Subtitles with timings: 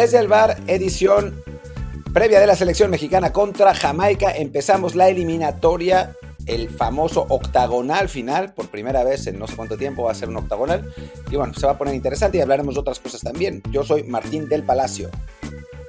[0.00, 1.42] Desde el bar, edición
[2.12, 6.14] previa de la selección mexicana contra Jamaica, empezamos la eliminatoria,
[6.46, 10.28] el famoso octagonal final, por primera vez en no sé cuánto tiempo va a ser
[10.28, 10.88] un octagonal,
[11.32, 13.60] y bueno, se va a poner interesante y hablaremos de otras cosas también.
[13.72, 15.10] Yo soy Martín del Palacio.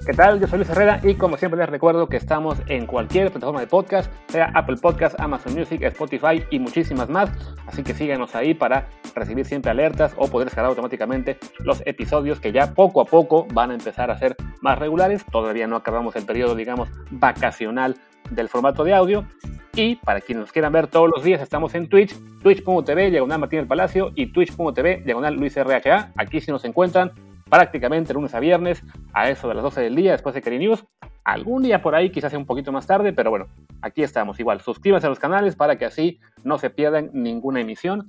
[0.09, 0.39] ¿Qué tal?
[0.39, 3.67] Yo soy Luis Herrera y como siempre les recuerdo que estamos en cualquier plataforma de
[3.67, 7.29] podcast, sea Apple Podcast, Amazon Music, Spotify y muchísimas más.
[7.67, 12.51] Así que síganos ahí para recibir siempre alertas o poder descargar automáticamente los episodios que
[12.51, 15.23] ya poco a poco van a empezar a ser más regulares.
[15.31, 17.95] Todavía no acabamos el periodo, digamos, vacacional
[18.31, 19.27] del formato de audio.
[19.75, 23.59] Y para quienes nos quieran ver todos los días, estamos en Twitch, twitch.tv, diagonal Martín
[23.59, 26.13] del Palacio y twitch.tv, diagonal Luis RHA.
[26.15, 27.11] Aquí si nos encuentran
[27.49, 30.85] prácticamente lunes a viernes a eso de las 12 del día después de Cari News.
[31.23, 33.47] Algún día por ahí, quizás un poquito más tarde, pero bueno,
[33.81, 34.39] aquí estamos.
[34.39, 38.07] Igual, suscríbanse a los canales para que así no se pierdan ninguna emisión.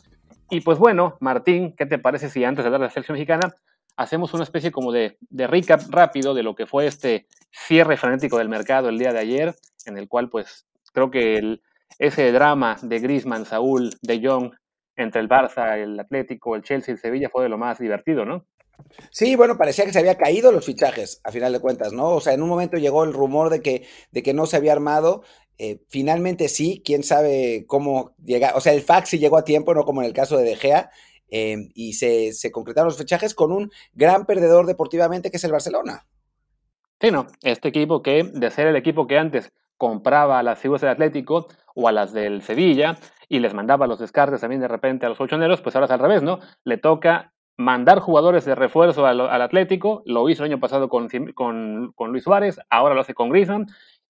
[0.49, 3.55] Y pues bueno, Martín, ¿qué te parece si antes de hablar de la selección mexicana
[3.97, 8.39] hacemos una especie como de, de recap rápido de lo que fue este cierre frenético
[8.39, 9.55] del mercado el día de ayer,
[9.87, 11.61] en el cual pues creo que
[11.99, 14.53] ese drama de Griezmann, Saúl, De Jong
[14.97, 18.47] entre el Barça, el Atlético, el Chelsea el Sevilla fue de lo más divertido, ¿no?
[19.11, 22.11] Sí, bueno, parecía que se había caído los fichajes, a final de cuentas, ¿no?
[22.11, 24.73] O sea, en un momento llegó el rumor de que, de que no se había
[24.73, 25.23] armado.
[25.59, 28.53] Eh, finalmente sí, quién sabe cómo llega.
[28.55, 30.57] O sea, el fax sí llegó a tiempo, no como en el caso de De
[30.57, 30.91] Gea.
[31.29, 35.53] Eh, y se, se, concretaron los fichajes con un gran perdedor deportivamente que es el
[35.53, 36.07] Barcelona.
[37.01, 40.83] Sí, no, este equipo que, de ser el equipo que antes compraba a las figuras
[40.83, 45.07] del Atlético o a las del Sevilla y les mandaba los descartes también de repente
[45.07, 46.41] a los colchoneros, pues ahora es al revés, ¿no?
[46.65, 51.09] Le toca mandar jugadores de refuerzo al, Atlético, lo hizo el año pasado con,
[52.09, 53.67] Luis Suárez, ahora lo hace con Griezmann,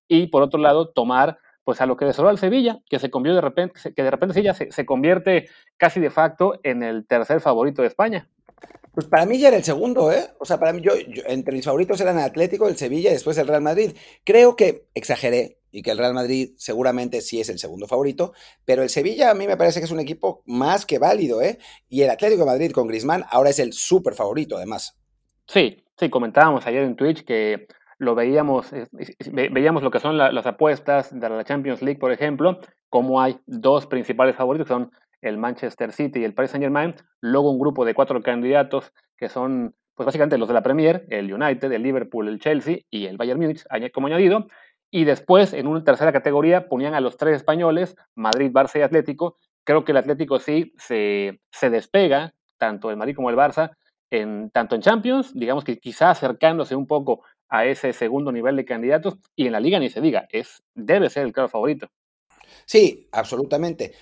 [0.09, 3.35] y por otro lado tomar pues a lo que desoló al Sevilla, que se convirtió
[3.35, 7.83] de repente, que de repente se, se convierte casi de facto en el tercer favorito
[7.83, 8.29] de España.
[8.93, 10.29] Pues para mí ya era el segundo, ¿eh?
[10.39, 10.93] O sea, para mí, yo,
[11.27, 13.93] entre mis favoritos eran el Atlético, el Sevilla y después el Real Madrid.
[14.25, 18.33] Creo que exageré y que el Real Madrid seguramente sí es el segundo favorito,
[18.65, 21.59] pero el Sevilla a mí me parece que es un equipo más que válido, ¿eh?
[21.89, 24.99] Y el Atlético de Madrid con Grisman ahora es el súper favorito, además.
[25.47, 27.67] Sí, sí, comentábamos ayer en Twitch que
[27.99, 28.71] lo veíamos,
[29.31, 32.59] veíamos lo que son las apuestas de la Champions League, por ejemplo,
[32.89, 36.95] como hay dos principales favoritos, que son el Manchester City y el Paris Saint Germain,
[37.21, 41.33] luego un grupo de cuatro candidatos que son, pues básicamente los de la Premier, el
[41.33, 44.47] United, el Liverpool, el Chelsea y el Bayern Múnich como añadido,
[44.91, 49.37] y después en una tercera categoría ponían a los tres españoles, Madrid, Barça y Atlético,
[49.65, 51.41] creo que el Atlético sí se,
[51.71, 53.71] despega, tanto el Madrid como el Barça,
[54.11, 58.65] en, tanto en Champions, digamos que quizá acercándose un poco a ese segundo nivel de
[58.65, 61.89] candidatos, y en la liga ni se diga, es, debe ser el claro favorito.
[62.65, 63.93] Sí, absolutamente.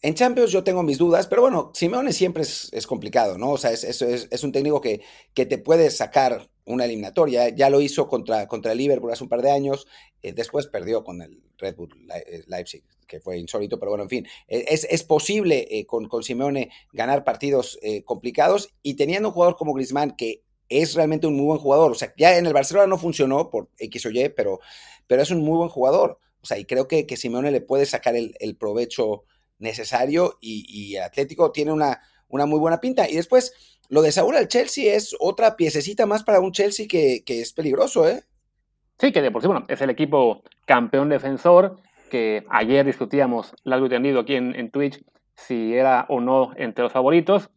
[0.00, 3.50] En Champions yo tengo mis dudas, pero bueno, Simeone siempre es, complicado, ¿no?
[3.50, 5.02] O sea, es, es, es un técnico que,
[5.34, 7.48] que, te puede sacar una eliminatoria.
[7.50, 9.86] Ya lo hizo contra, contra el Liverpool hace un par de años,
[10.22, 14.10] eh, después perdió con el Red Bull eh, Leipzig, que fue insólito, pero bueno, en
[14.10, 19.56] fin, eh, es, es posible con, con, Simeone ganar partidos complicados y teniendo un jugador
[19.56, 21.92] como Griezmann que es realmente un muy buen jugador.
[21.92, 24.60] O sea, ya en el Barcelona no funcionó por X o Y, pero,
[25.06, 26.18] pero es un muy buen jugador.
[26.42, 29.24] O sea, y creo que, que Simeone le puede sacar el, provecho
[29.58, 33.08] necesario y, Atlético tiene una, una muy buena pinta.
[33.08, 33.52] Y después,
[33.88, 38.08] lo de Saúl al Chelsea es otra piececita más para un Chelsea que, es peligroso,
[38.08, 38.22] ¿eh?
[38.98, 41.76] Sí, que de por sí, bueno, es el equipo campeón defensor,
[42.10, 45.02] que ayer discutíamos largo y tendido aquí en, en Twitch
[45.36, 47.50] si era o no entre los favoritos.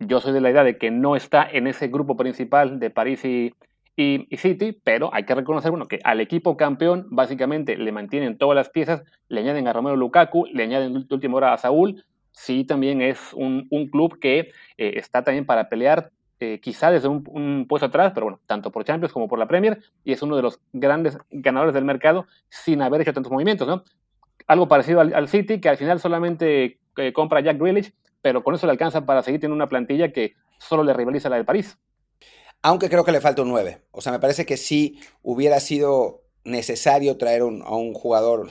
[0.00, 3.24] Yo soy de la idea de que no está en ese grupo principal de París
[3.24, 3.54] y,
[3.96, 8.56] y, City, pero hay que reconocer bueno, que al equipo campeón básicamente le mantienen todas
[8.56, 12.04] las piezas, le añaden a Romero Lukaku, le añaden de última hora a Saúl.
[12.34, 17.66] Sí, también es un, club que eh, está también para pelear eh, quizá desde un,
[17.68, 20.42] puesto atrás, pero bueno, tanto por Champions como por la Premier, y es uno de
[20.42, 23.84] los grandes ganadores del mercado sin haber hecho tantos movimientos, ¿no?
[24.48, 28.66] Algo parecido al, City, que al final solamente eh, compra Jack Grealish, pero con eso
[28.66, 31.78] le alcanza para seguir teniendo una plantilla que solo le rivaliza la del París
[32.66, 33.82] aunque creo que le falta un 9.
[33.90, 38.48] O sea, me parece que sí hubiera sido necesario traer a un jugador,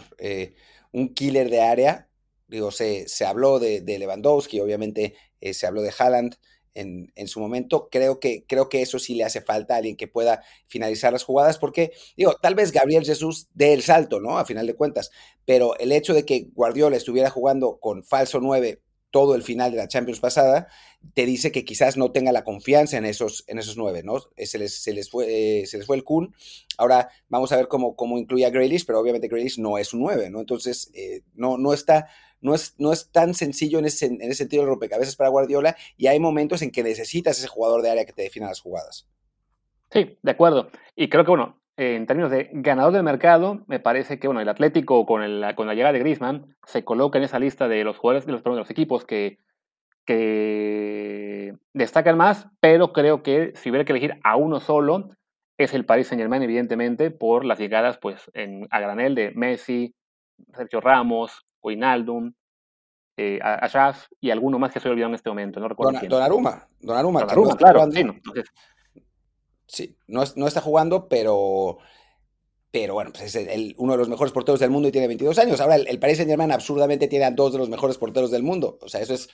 [0.91, 2.07] un killer de área.
[2.48, 6.36] Digo, se, se habló de, Lewandowski, obviamente eh, se habló de Haaland
[6.74, 7.90] en, en, su momento.
[7.92, 11.24] Creo que, creo que eso sí le hace falta a alguien que pueda finalizar las
[11.24, 14.38] jugadas, porque, digo, tal vez Gabriel Jesús dé el salto, ¿no?
[14.38, 15.12] A final de cuentas,
[15.45, 18.81] pero el hecho de que Guardiola estuviera jugando con falso 9
[19.13, 20.69] todo el final de la Champions pasada,
[21.13, 24.15] te dice que quizás no tenga la confianza en esos, en esos nueve, ¿no?
[24.38, 25.27] Eh, se les, se les, fue,
[25.62, 26.33] eh, se les fue el Kun.
[26.80, 30.31] Ahora vamos a ver cómo, cómo incluye a pero obviamente Grealish no es un nueve,
[30.31, 30.39] ¿no?
[30.39, 32.07] Entonces, eh, no, no está...
[32.42, 35.77] No es, no es tan sencillo en ese, en ese sentido el rompecabezas para Guardiola
[35.95, 39.07] y hay momentos en que necesitas ese jugador de área que te defina las jugadas.
[39.94, 40.69] Sí, de acuerdo.
[40.94, 44.49] Y creo que, bueno, en términos de ganador del mercado, me parece que, bueno, el
[44.49, 47.97] Atlético con, la, con la llegada de Griezmann se coloca en esa lista de los
[47.97, 49.39] jugadores, de los, de los equipos que,
[50.05, 55.09] que destacan más, pero creo que si hubiera que elegir a uno solo,
[55.57, 59.95] es el Paris Saint Germain, evidentemente, por las llegadas pues, en, a granel de Messi,
[60.53, 62.33] Sergio Ramos, Wijnaldum,
[63.17, 65.59] eh, Ashraf y alguno más que estoy olvidando en este momento.
[65.59, 66.67] No recuerdo Don, Donnarumma.
[66.79, 67.25] Donnarumma,
[67.55, 67.91] claro.
[67.91, 68.15] Sí, no,
[69.68, 71.77] sí no, no, está jugando, pero,
[72.71, 75.38] pero bueno, pues es el, uno de los mejores porteros del mundo y tiene 22
[75.39, 75.60] años.
[75.62, 78.44] Ahora, el, el Paris Saint Germain absurdamente tiene a dos de los mejores porteros del
[78.44, 78.77] mundo.
[78.81, 79.30] O sea, eso es,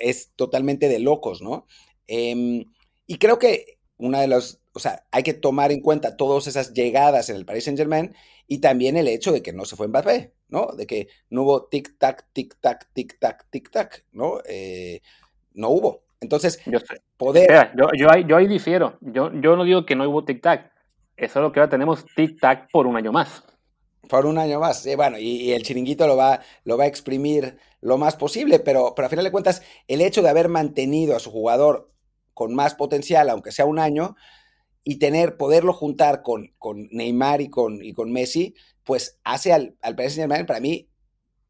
[0.00, 1.66] es, totalmente de locos, ¿no?
[2.08, 2.64] Eh,
[3.06, 6.74] y creo que una de las, o sea, hay que tomar en cuenta todas esas
[6.74, 8.14] llegadas en el Paris Saint Germain
[8.46, 10.68] y también el hecho de que no se fue Mbappé, ¿no?
[10.76, 14.40] De que no hubo tic-tac, tic-tac, tic-tac, tic-tac, ¿no?
[14.46, 15.00] Eh,
[15.54, 16.05] no hubo.
[16.26, 16.80] Entonces, yo
[17.16, 17.70] poder...
[17.76, 18.98] yo, yo, ahí, yo ahí difiero.
[19.00, 20.70] Yo, yo no digo que no hubo tic-tac.
[21.16, 23.44] Es solo que ahora tenemos tic-tac por un año más.
[24.08, 24.82] Por un año más.
[24.82, 28.58] Sí, bueno, y, y, el chiringuito lo va, lo va a exprimir lo más posible,
[28.58, 31.92] pero, pero a final de cuentas, el hecho de haber mantenido a su jugador
[32.34, 34.16] con más potencial, aunque sea un año,
[34.84, 39.76] y tener, poderlo juntar con, con Neymar y con, y con Messi, pues hace al,
[39.80, 40.88] al Paris Saint Germain para mí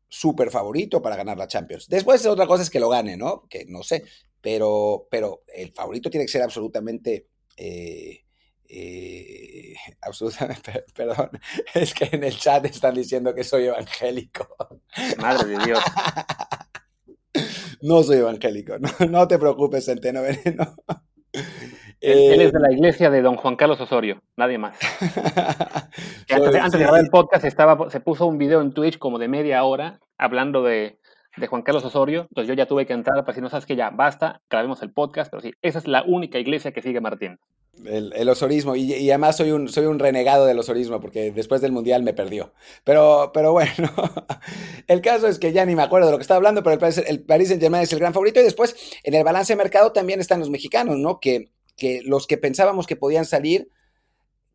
[0.08, 1.88] súper favorito para ganar la Champions.
[1.88, 3.46] Después otra cosa es que lo gane, ¿no?
[3.48, 4.04] Que no sé,
[4.40, 7.28] pero, pero el favorito tiene que ser absolutamente...
[7.56, 8.26] Eh,
[8.68, 11.30] eh, absolutamente, perdón,
[11.74, 14.48] es que en el chat están diciendo que soy evangélico.
[15.18, 15.80] Madre de Dios.
[17.82, 20.74] No soy evangélico, no, no te preocupes, Centeno Veneno.
[22.00, 24.78] Él, es de la iglesia de don Juan Carlos Osorio, nadie más.
[26.30, 29.18] antes, de, antes de grabar el podcast estaba, se puso un video en Twitch como
[29.18, 30.98] de media hora hablando de,
[31.36, 32.22] de Juan Carlos Osorio.
[32.30, 34.92] Entonces yo ya tuve que entrar para decir, no sabes que ya basta, grabemos el
[34.92, 35.30] podcast.
[35.30, 37.38] Pero sí, esa es la única iglesia que sigue Martín.
[37.84, 41.60] El, el osorismo, y, y, además soy un, soy un renegado del osorismo, porque después
[41.60, 42.54] del Mundial me perdió.
[42.84, 43.90] Pero, pero bueno,
[44.86, 46.78] el caso es que ya ni me acuerdo de lo que estaba hablando, pero el
[46.78, 48.40] Paris, el Paris Saint Germain es el gran favorito.
[48.40, 51.20] Y después, en el balance de mercado también están los mexicanos, ¿no?
[51.20, 53.68] Que, que los que pensábamos que podían salir,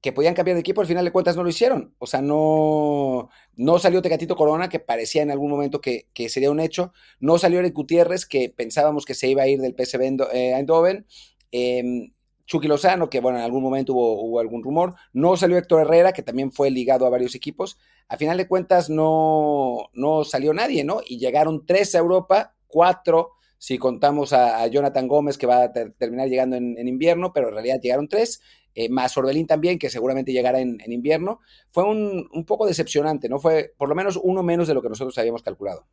[0.02, 1.94] que podían cambiar de equipo, al final de cuentas no lo hicieron.
[2.00, 6.50] O sea, no, no salió Tecatito Corona, que parecía en algún momento que, que sería
[6.50, 6.92] un hecho.
[7.20, 10.02] No salió Eric Gutiérrez, que pensábamos que se iba a ir del PSV
[10.34, 11.06] Eindhoven.
[11.52, 12.12] Eh,
[12.48, 14.96] Chucky Lozano, que bueno, en algún momento hubo, hubo, algún rumor.
[15.14, 17.78] No salió Héctor Herrera, que también fue ligado a varios equipos.
[18.10, 21.02] A final de cuentas no, no salió nadie, ¿no?
[21.06, 25.94] Y llegaron tres a Europa, cuatro si contamos a, Jonathan Gómez, que va a ter
[25.94, 28.42] terminar llegando en, invierno, pero en realidad llegaron tres.
[28.76, 31.40] Eh, más Orbelín también, que seguramente llegará en, invierno.
[31.72, 33.40] Fue un, poco decepcionante, ¿no?
[33.40, 35.86] Fue por lo menos uno menos de lo que nosotros habíamos calculado.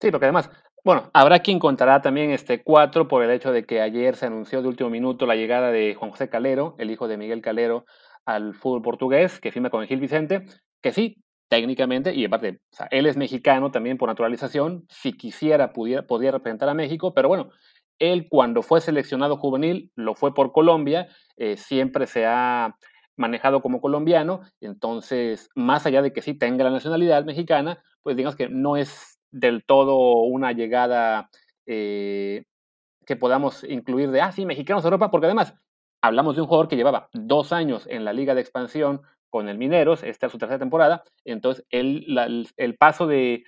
[0.00, 0.50] Sí, porque además,
[0.84, 4.60] bueno, habrá quien contará también este cuatro por el hecho de que ayer se anunció
[4.60, 7.86] de último minuto la llegada de Juan José Calero, el hijo de Miguel Calero,
[8.24, 10.44] al fútbol portugués, que firma con Gil Vicente,
[10.82, 11.16] que sí,
[11.48, 12.60] técnicamente, y aparte,
[12.90, 17.50] él es mexicano también por naturalización, si quisiera pudiera, podría representar a México, pero bueno,
[17.98, 22.76] él cuando fue seleccionado juvenil, lo fue por Colombia, eh, siempre se ha
[23.16, 28.36] manejado como colombiano, entonces, más allá de que sí tenga la nacionalidad mexicana, pues digamos
[28.36, 31.30] que no es del todo una llegada
[31.66, 32.44] eh,
[33.06, 35.54] que podamos incluir de, ah, sí, mexicanos a Europa, porque además
[36.02, 39.58] hablamos de un jugador que llevaba dos años en la liga de expansión con el
[39.58, 43.44] Mineros, esta es su tercera temporada, entonces el, el paso de,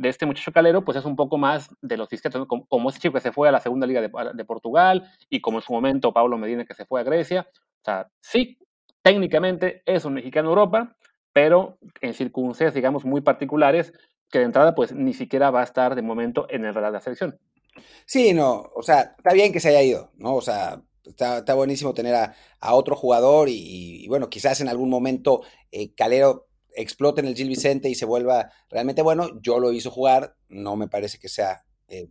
[0.00, 3.14] de, este muchacho calero pues es un poco más de los discretos, como, ese chico
[3.14, 6.12] que se fue a la segunda liga de, de, Portugal y como en su momento
[6.12, 8.58] Pablo Medina que se fue a Grecia, o sea, sí,
[9.02, 10.96] técnicamente es un mexicano Europa,
[11.32, 13.92] pero en circunstancias, digamos, muy particulares,
[14.30, 16.98] que de entrada pues ni siquiera va a estar de momento en el radar de
[16.98, 17.38] la selección.
[18.04, 20.34] Sí, no, o sea, está bien que se haya ido, ¿no?
[20.34, 24.68] O sea, está, está buenísimo tener a, a otro jugador y, y, bueno, quizás en
[24.68, 29.40] algún momento eh, Calero explote en el Gil Vicente y se vuelva realmente bueno.
[29.40, 32.08] Yo lo hizo jugar, no me parece que sea eh,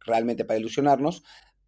[0.00, 1.22] realmente para ilusionarnos,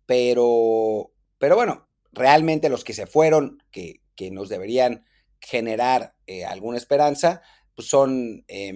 [0.06, 5.04] pero, pero bueno, realmente los que se fueron, que, que nos deberían
[5.40, 7.42] generar eh, alguna esperanza,
[7.74, 8.72] pues son eh,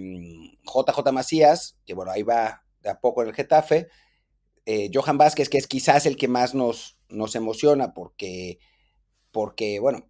[0.63, 3.87] JJ Macías, que bueno, ahí va de a poco en el Getafe,
[4.65, 8.59] eh, Johan Vázquez, que es quizás el que más nos, nos emociona porque,
[9.31, 10.09] porque bueno,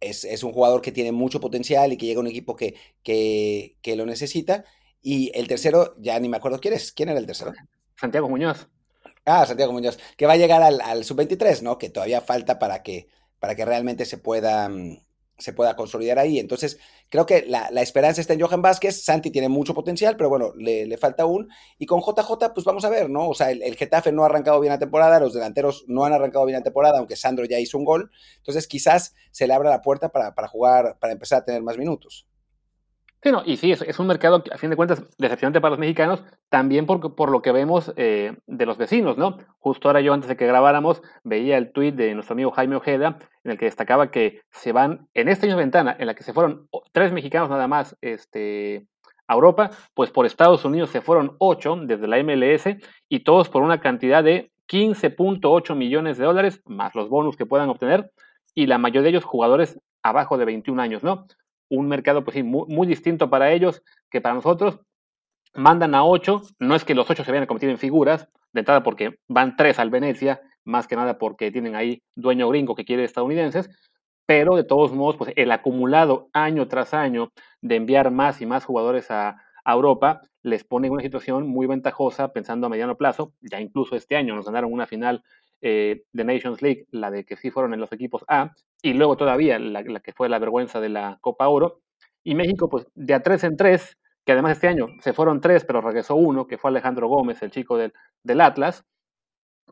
[0.00, 2.74] es, es, un jugador que tiene mucho potencial y que llega a un equipo que,
[3.02, 4.64] que, que, lo necesita.
[5.02, 6.92] Y el tercero, ya ni me acuerdo quién es.
[6.92, 7.52] ¿Quién era el tercero?
[7.96, 8.68] Santiago Muñoz.
[9.24, 11.78] Ah, Santiago Muñoz, que va a llegar al, al sub-23, ¿no?
[11.78, 14.70] Que todavía falta para que, para que realmente se pueda,
[15.40, 16.38] se pueda consolidar ahí.
[16.38, 16.78] Entonces,
[17.08, 19.02] creo que la, esperanza está en Johan Vázquez.
[19.02, 21.48] Santi tiene mucho potencial, pero bueno, le, falta un.
[21.78, 23.28] Y con JJ, pues vamos a ver, ¿no?
[23.28, 26.44] O sea, el, Getafe no ha arrancado bien la temporada, los delanteros no han arrancado
[26.46, 28.10] bien la temporada, aunque Sandro ya hizo un gol.
[28.36, 31.78] Entonces, quizás se le abra la puerta para, para jugar, para empezar a tener más
[31.78, 32.29] minutos.
[33.22, 36.24] Sí, no, y sí, es, un mercado, a fin de cuentas, decepcionante para los mexicanos,
[36.48, 39.36] también por, por lo que vemos eh, de los vecinos, ¿no?
[39.58, 43.18] Justo ahora yo, antes de que grabáramos, veía el tuit de nuestro amigo Jaime Ojeda,
[43.44, 46.32] en el que destacaba que se van, en año de ventana, en la que se
[46.32, 48.86] fueron tres mexicanos nada más este,
[49.26, 52.74] a Europa, pues por Estados Unidos se fueron ocho desde la MLS,
[53.10, 57.68] y todos por una cantidad de 15.8 millones de dólares, más los bonus que puedan
[57.68, 58.10] obtener,
[58.54, 61.26] y la mayoría de ellos jugadores abajo de 21 años, ¿no?
[61.70, 64.80] Un mercado pues sí, muy, distinto para ellos que para nosotros.
[65.54, 68.60] Mandan a ocho, no es que los ocho se vayan a convertir en figuras, de
[68.60, 72.84] entrada porque van tres al Venecia, más que nada porque tienen ahí dueño gringo que
[72.84, 73.70] quiere estadounidenses,
[74.26, 78.64] pero de todos modos, pues el acumulado año tras año de enviar más y más
[78.64, 83.32] jugadores a, a Europa les pone en una situación muy ventajosa pensando a mediano plazo.
[83.40, 85.22] Ya incluso este año nos ganaron una final
[85.62, 89.16] eh, de Nations League, la de que sí fueron en los equipos A, y luego
[89.16, 91.80] todavía la, que fue la vergüenza de la Copa Oro.
[92.24, 95.64] Y México, pues de a tres en tres, que además este año se fueron tres,
[95.64, 98.84] pero regresó uno, que fue Alejandro Gómez, el chico del, del Atlas,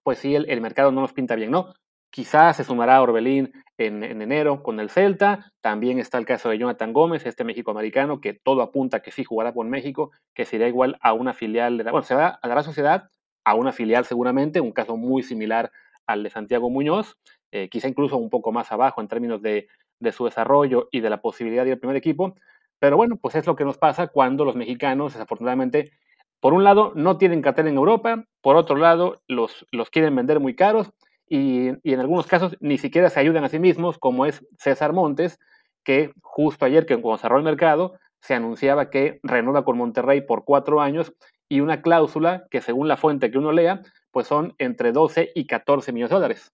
[0.03, 1.75] pues sí, el, mercado no nos pinta bien, ¿no?
[2.11, 5.53] Quizás se sumará Orbelín en, en, enero con el Celta.
[5.61, 9.53] También está el caso de Jonathan Gómez, este México-americano, que todo apunta que sí jugará
[9.53, 11.91] con México, que será igual a una filial de la.
[11.91, 13.11] Bueno, se va a la sociedad,
[13.49, 15.73] a una filial seguramente, un caso muy similar
[16.07, 17.17] al de Santiago Muñoz,
[17.51, 19.69] eh, quizá incluso un poco más abajo en términos de,
[20.13, 22.35] su desarrollo y de la posibilidad de ir al primer equipo.
[22.79, 25.93] Pero bueno, pues es lo que nos pasa cuando los mexicanos, desafortunadamente,
[26.41, 30.41] por un lado, no tienen cartel en Europa, por otro lado, los, los quieren vender
[30.41, 30.93] muy caros
[31.27, 34.93] y, y, en algunos casos ni siquiera se ayudan a sí mismos, como es César
[34.93, 35.39] Montes,
[35.85, 40.45] que justo ayer, que cuando cerró el mercado, se anunciaba que renueva con Monterrey por
[40.45, 41.15] cuatro años
[41.49, 45.47] y una cláusula que según la fuente que uno lea, pues son entre 12 y
[45.47, 46.53] 14 millones de dólares.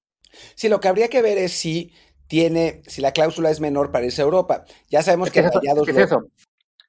[0.55, 1.93] Sí, lo que habría que ver es si
[2.27, 4.65] tiene, si la cláusula es menor para irse a Europa.
[4.89, 6.25] Ya sabemos que, es, eso, es eso.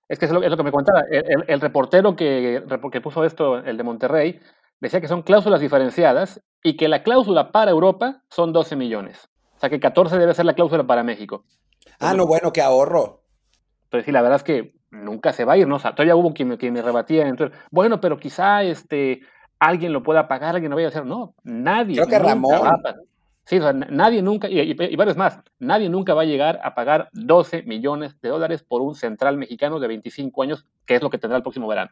[0.07, 1.03] Es que es lo, que me contaba.
[1.09, 4.39] El, reportero que, que puso esto, el de Monterrey,
[4.79, 9.29] decía que son cláusulas diferenciadas y que la cláusula para Europa son 12 millones.
[9.55, 11.45] O sea que 14 debe ser la cláusula para México.
[11.99, 13.23] ah, no, bueno, qué ahorro.
[13.85, 15.75] Entonces sí, la verdad es que nunca se va a ir, ¿no?
[15.75, 17.27] O sea, todavía hubo quien, me rebatía.
[17.27, 19.21] Entonces, bueno, pero quizá este,
[19.59, 21.05] alguien lo pueda pagar, alguien lo vaya a hacer.
[21.05, 21.95] No, nadie.
[21.95, 22.59] Creo que Ramón.
[23.45, 26.75] sí, o sea, nadie nunca, y, y, varios más, nadie nunca va a llegar a
[26.75, 31.09] pagar 12 millones de dólares por un central mexicano de 25 años, que es lo
[31.09, 31.91] que tendrá el próximo verano.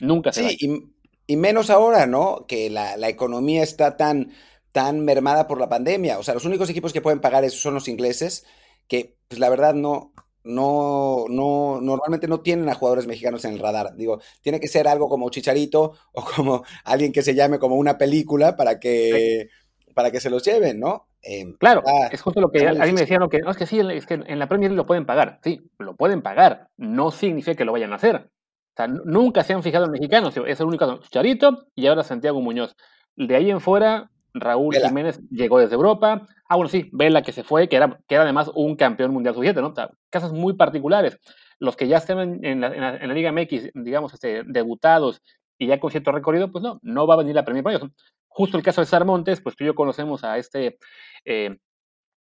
[0.00, 2.46] Nunca se Sí, y, y, menos ahora, ¿no?
[2.46, 4.32] Que la, la economía está tan,
[4.72, 6.18] tan mermada por la pandemia.
[6.18, 8.44] O sea, los únicos equipos que pueden pagar eso son los ingleses,
[8.88, 10.12] que pues la verdad no,
[10.44, 13.94] no, no, normalmente no tienen a jugadores mexicanos en el radar.
[13.96, 17.98] Digo, tiene que ser algo como Chicharito o como alguien que se llame como una
[17.98, 19.48] película para que,
[19.94, 21.08] para que se los lleven, ¿no?
[21.24, 23.66] Em, claro, es justo lo que a mí me decían, no, que, no, es que
[23.66, 25.38] sí, es que en la Premier lo pueden pagar.
[25.44, 26.68] Sí, lo pueden pagar.
[26.76, 28.16] No significa que lo vayan a hacer.
[28.16, 30.36] O sea, nunca se han fijado en mexicanos.
[30.46, 32.74] Es el único Chicharito y ahora Santiago Muñoz.
[33.14, 36.26] De ahí en fuera, Raúl Jiménez llegó desde Europa.
[36.52, 39.34] Ah, bueno, sí, Vela que se fue, que era, que era además un campeón mundial
[39.34, 39.72] sub ¿no?
[40.10, 41.18] Casos muy particulares.
[41.58, 45.22] Los que ya estén en la, Liga MX, digamos, este, debutados
[45.56, 47.80] y ya con cierto recorrido, pues no, no va a venir la Premier para
[48.28, 50.76] Justo el caso de Sarmontes, pues tú y yo conocemos a este,
[51.24, 51.56] eh,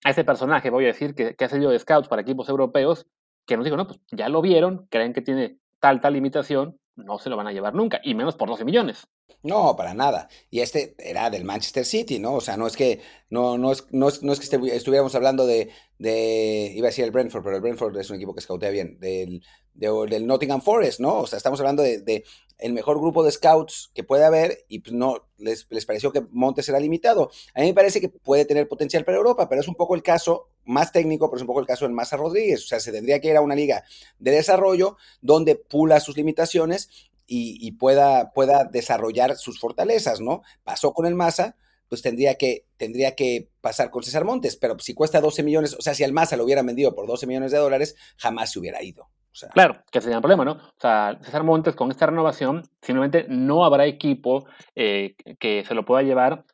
[0.03, 3.07] a este personaje, voy a decir, que, ha sido de scouts para equipos europeos,
[3.45, 7.19] que nos dijo, no, pues ya lo vieron, creen que tiene tal, tal limitación, no
[7.19, 9.07] se lo van a llevar nunca, y menos por 12 millones.
[9.43, 10.27] No, para nada.
[10.49, 12.35] Y este era del Manchester City, ¿no?
[12.35, 15.45] O sea, no es que, no, no es, no es, no es que estuviéramos hablando
[15.45, 18.71] de, de, iba a decir el Brentford, pero el Brentford es un equipo que scoutea
[18.71, 19.43] bien, del,
[19.77, 21.19] del Nottingham Forest, ¿no?
[21.19, 22.23] O sea, estamos hablando de, de,
[22.57, 26.25] el mejor grupo de scouts que puede haber y pues no, les, les pareció que
[26.31, 27.29] Montes era limitado.
[27.53, 30.01] A mí me parece que puede tener potencial para Europa, pero es un poco el
[30.01, 32.63] caso más técnico, pero es un poco el caso de Massa Rodríguez.
[32.63, 33.83] O sea, se tendría que ir a una liga
[34.19, 36.89] de desarrollo donde pula sus limitaciones
[37.29, 40.43] y, pueda, pueda desarrollar sus fortalezas, ¿no?
[40.63, 41.57] Pasó con el Massa,
[41.89, 45.81] pues tendría que, tendría que pasar con César Montes, pero si cuesta 12 millones, o
[45.81, 48.83] sea, si al Massa lo hubieran vendido por 12 millones de dólares, jamás se hubiera
[48.83, 49.09] ido.
[49.53, 50.53] claro, que sería un problema, ¿no?
[50.53, 55.85] O sea, César Montes con esta renovación, simplemente no habrá equipo eh, que se lo
[55.85, 56.45] pueda llevar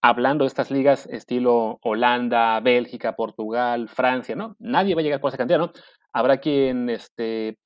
[0.00, 4.56] hablando de estas ligas estilo Holanda, Bélgica, Portugal, Francia, ¿no?
[4.58, 5.72] Nadie va a llegar por esa cantidad, ¿no?
[6.12, 7.58] Habrá quien este,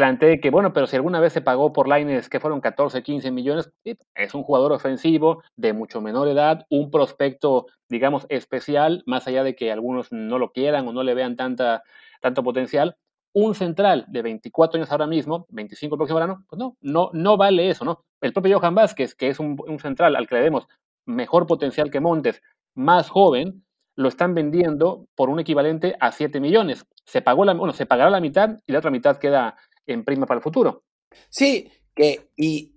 [0.00, 3.30] planteé que, bueno, pero si alguna vez se pagó por Lines que fueron 14, 15
[3.32, 9.44] millones, es un jugador ofensivo de mucho menor edad, un prospecto, digamos, especial, más allá
[9.44, 11.82] de que algunos no lo quieran o no le vean tanta,
[12.22, 12.96] tanto potencial.
[13.34, 17.36] Un central de 24 años ahora mismo, 25 el próximo verano, pues no, no, no
[17.36, 18.02] vale eso, ¿no?
[18.22, 20.66] El propio Johan Vázquez, que es un, central al que le demos
[21.04, 22.40] mejor potencial que Montes,
[22.74, 23.66] más joven,
[23.96, 26.86] lo están vendiendo por un equivalente a 7 millones.
[27.04, 29.56] Se pagó bueno, se pagará la mitad y la otra mitad queda
[29.92, 30.84] en prima para el futuro.
[31.28, 32.74] Sí, que y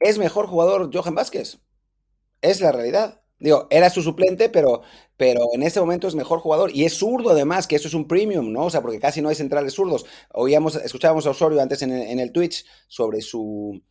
[0.00, 1.58] es mejor jugador Johan Vázquez.
[2.42, 3.22] Es la realidad.
[3.38, 4.82] Digo, era su suplente, pero,
[5.16, 6.70] pero en este momento es mejor jugador.
[6.74, 8.66] Y es zurdo además, que eso es un premium, ¿no?
[8.66, 10.06] O sea, porque casi no hay centrales zurdos.
[10.32, 13.82] Oíamos, escuchábamos a Osorio antes en el, Twitch sobre su.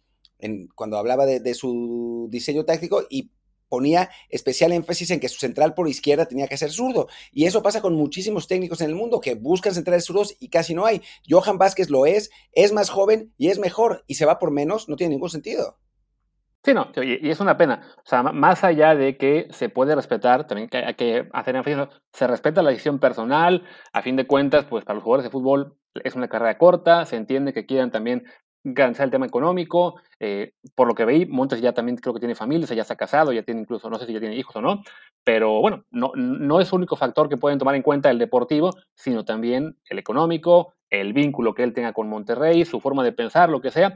[0.76, 3.32] Cuando hablaba de, su diseño táctico y
[3.74, 7.08] ponía especial énfasis en que su central por izquierda tenía que ser zurdo.
[7.32, 10.76] Y eso pasa con muchísimos técnicos en el mundo que buscan centrales zurdos y casi
[10.76, 11.02] no hay.
[11.28, 14.90] Johan Vázquez lo es, es más joven y es mejor y se va por menos,
[14.90, 15.80] no tiene ningún sentido.
[16.64, 17.82] Sí, no, y es una pena.
[17.98, 22.28] O sea, más allá de que se puede respetar, también hay que hacer énfasis, se
[22.28, 26.14] respeta la decisión personal, a fin de cuentas, pues para los jugadores de fútbol es
[26.14, 28.26] una carrera corta, se entiende que quieran también
[28.64, 30.02] garantizar el tema económico.
[30.20, 32.96] Eh, por lo que veí, Montes ya también creo que tiene familia, ya se ha
[32.96, 34.82] casado, ya tiene incluso, no sé si ya tiene hijos o no,
[35.24, 38.72] pero bueno, no, no es el único factor que pueden tomar en cuenta el deportivo,
[38.96, 43.50] sino también el económico, el vínculo que él tenga con Monterrey, su forma de pensar,
[43.50, 43.96] lo que sea.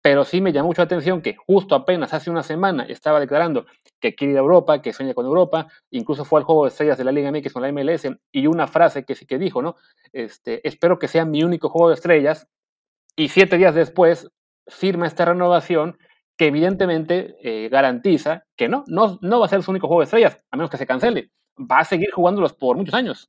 [0.00, 3.66] Pero sí me llamó mucho la atención que justo apenas hace una semana estaba declarando
[4.00, 6.98] que quiere ir a Europa, que sueña con Europa, incluso fue al juego de estrellas
[6.98, 9.76] de la Liga MX con la MLS, y una frase que sí que dijo, ¿no?
[10.12, 12.46] Este, espero que sea mi único juego de estrellas,
[13.18, 14.28] y siete días después
[14.68, 15.98] firma esta renovación
[16.36, 20.04] que evidentemente eh, garantiza que no, no, no va a ser su único juego de
[20.04, 21.32] estrellas, a menos que se cancele.
[21.58, 23.28] Va a seguir jugándolos por muchos años.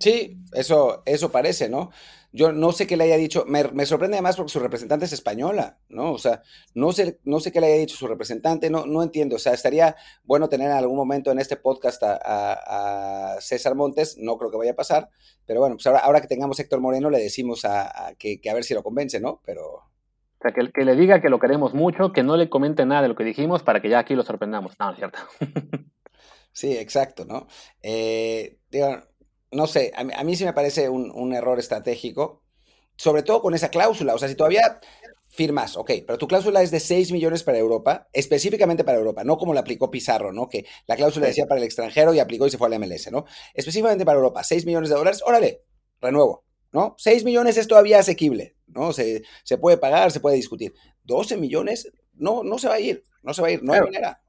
[0.00, 1.92] Sí, eso, eso parece, ¿no?
[2.30, 5.12] Yo no sé qué le haya dicho, me, me, sorprende además porque su representante es
[5.12, 6.12] española, ¿no?
[6.12, 6.42] O sea,
[6.74, 9.36] no sé, no sé qué le haya dicho su representante, no, no entiendo.
[9.36, 13.74] O sea, estaría bueno tener en algún momento en este podcast a, a, a César
[13.74, 15.08] Montes, no creo que vaya a pasar,
[15.46, 18.50] pero bueno, pues ahora, ahora que tengamos Héctor Moreno le decimos a, a que, que,
[18.50, 19.40] a ver si lo convence, ¿no?
[19.46, 19.62] Pero...
[19.64, 23.02] O sea, que, que, le diga que lo queremos mucho, que no le comente nada
[23.02, 24.78] de lo que dijimos para que ya aquí lo sorprendamos.
[24.78, 25.18] No, no es cierto.
[26.52, 27.48] sí, exacto, ¿no?
[27.82, 29.00] Eh, digo,
[29.50, 32.42] no sé, a mí, a mí sí me parece un, un, error estratégico,
[32.96, 34.14] sobre todo con esa cláusula.
[34.14, 34.80] O sea, si todavía
[35.28, 39.36] firmas, ok, pero tu cláusula es de 6 millones para Europa, específicamente para Europa, no
[39.36, 40.48] como la aplicó Pizarro, ¿no?
[40.48, 43.10] Que la cláusula decía para el extranjero y aplicó y se fue a la MLS,
[43.12, 43.24] ¿no?
[43.54, 45.62] Específicamente para Europa, 6 millones de dólares, órale,
[46.00, 46.94] renuevo, ¿no?
[46.98, 48.92] 6 millones es todavía asequible, ¿no?
[48.92, 50.74] Se, se puede pagar, se puede discutir.
[51.04, 53.86] 12 millones, no, no se va a ir, no se va a ir, no claro.
[53.86, 54.22] hay manera.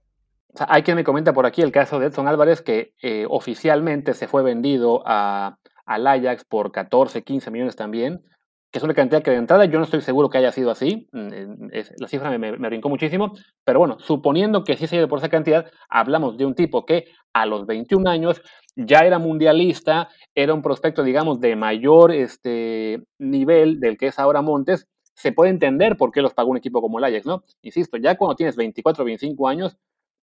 [0.54, 3.26] O sea, hay quien me comenta por aquí el caso de Edson Álvarez, que eh,
[3.30, 8.24] oficialmente se fue vendido al Ajax por 14, 15 millones también,
[8.72, 11.08] que es una cantidad que de entrada yo no estoy seguro que haya sido así,
[11.12, 13.34] mm, es, la cifra me, me, brincó muchísimo,
[13.64, 16.86] pero bueno, suponiendo que sí se ha ido por esa cantidad, hablamos de un tipo
[16.86, 18.42] que a los 21 años
[18.76, 24.42] ya era mundialista, era un prospecto, digamos, de mayor este, nivel del que es ahora
[24.42, 27.44] Montes, se puede entender por qué los pagó un equipo como el Ajax, ¿no?
[27.62, 29.78] Insisto, ya cuando tienes 24 o 25 años,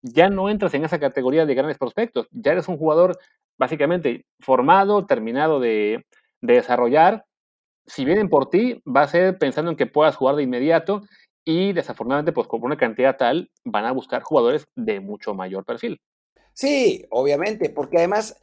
[0.05, 3.19] ya no entras en esa categoría de grandes prospectos, ya eres un jugador
[3.57, 6.05] básicamente formado, terminado de,
[6.43, 7.25] de desarrollar.
[7.87, 11.03] Si vienen por ti, va a ser pensando en que puedas jugar de inmediato
[11.45, 16.01] y desafortunadamente, pues con una cantidad tal, van a buscar jugadores de mucho mayor perfil.
[16.55, 18.41] Sí, obviamente, porque además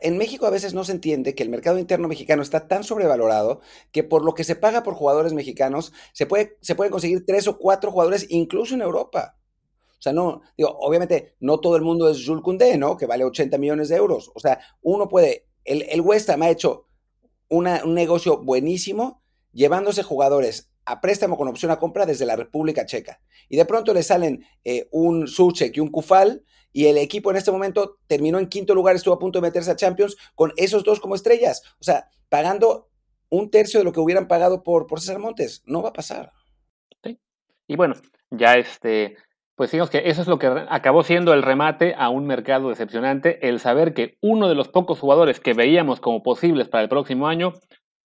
[0.00, 3.60] en México a veces no se entiende que el mercado interno mexicano está tan sobrevalorado
[3.90, 7.48] que por lo que se paga por jugadores mexicanos se, puede, se pueden conseguir tres
[7.48, 9.36] o cuatro jugadores incluso en Europa.
[10.02, 12.96] O sea, no, digo, obviamente no todo el mundo es Jules Koundé, ¿no?
[12.96, 14.32] Que vale 80 millones de euros.
[14.34, 16.88] O sea, uno puede, el, el West Ham ha hecho
[17.48, 23.20] un negocio buenísimo llevándose jugadores a préstamo con opción a compra desde la República Checa.
[23.48, 27.36] Y de pronto le salen eh, un Suchek y un Kufal y el equipo en
[27.36, 30.82] este momento terminó en quinto lugar, estuvo a punto de meterse a Champions con esos
[30.82, 31.62] dos como estrellas.
[31.78, 32.90] O sea, pagando
[33.28, 35.62] un tercio de lo que hubieran pagado por, por César Montes.
[35.64, 36.32] No va a pasar.
[37.04, 37.20] Sí.
[37.68, 37.94] Y bueno,
[38.30, 39.16] ya este,
[39.54, 43.48] pues digamos que eso es lo que acabó siendo el remate a un mercado decepcionante,
[43.48, 47.28] el saber que uno de los pocos jugadores que veíamos como posibles para el próximo
[47.28, 47.52] año,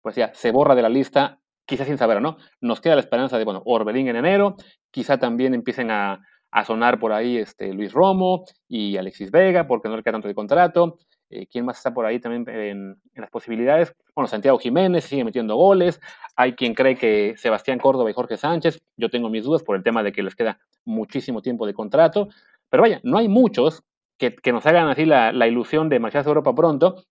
[0.02, 2.38] pues ya se borra de la lista, quizás sin saber, ¿no?
[2.62, 4.56] Nos queda la esperanza de, bueno, Orbelín en enero,
[4.92, 6.20] quizá también empiecen a,
[6.52, 10.28] a sonar por ahí este, Luis Romo y Alexis Vega, porque no le queda tanto
[10.28, 10.98] de contrato.
[11.30, 13.94] Eh, ¿Quién más está por ahí también en, las posibilidades?
[14.16, 16.00] Bueno, Santiago Jiménez sigue metiendo goles.
[16.36, 18.80] Hay quien cree que Sebastián Córdoba y Jorge Sánchez.
[18.96, 22.30] Yo tengo mis dudas por el tema de que les queda muchísimo tiempo de contrato.
[22.70, 23.84] Pero vaya, no hay muchos
[24.18, 27.04] que, nos hagan así la ilusión de marcharse a Europa pronto.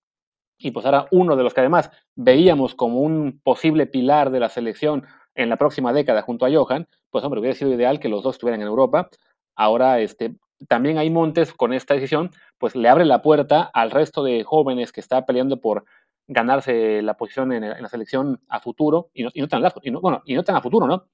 [0.59, 4.49] y pues ahora uno de los que además veíamos como un posible pilar de la
[4.49, 5.05] selección
[5.37, 8.37] en la próxima década junto a Johan, pues hombre, hubiera sido ideal que los dos
[8.37, 9.09] estuvieran en Europa.
[9.55, 10.35] Ahora, este,
[10.69, 14.93] también hay Montes con esta decisión, pues le abre la puerta al resto de jóvenes
[14.93, 15.85] que está peleando por
[16.29, 20.01] ganarse la posición en, la selección a futuro, y no, y no tan y no,
[20.01, 21.07] bueno, y no tan a futuro, ¿no?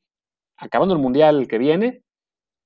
[0.57, 2.03] Acabando el Mundial que viene,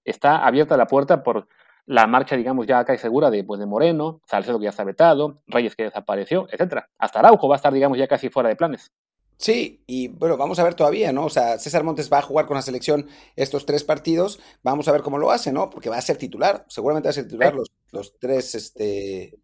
[0.04, 1.48] está abierta la puerta por
[1.86, 4.84] la marcha, digamos, ya acá es segura de, pues, de Moreno, Salcedo que ya está
[4.84, 6.88] vetado, Reyes que desapareció, etcétera.
[6.98, 8.92] Hasta Araujo va a estar, digamos, ya casi fuera de planes.
[9.38, 11.26] Sí, y bueno, vamos a ver todavía, ¿no?
[11.26, 14.92] O sea, César Montes va a jugar con la selección estos tres partidos, vamos a
[14.92, 15.68] ver cómo lo hace, ¿no?
[15.68, 19.38] Porque va a ser titular, seguramente va a ser titular los, los tres, este,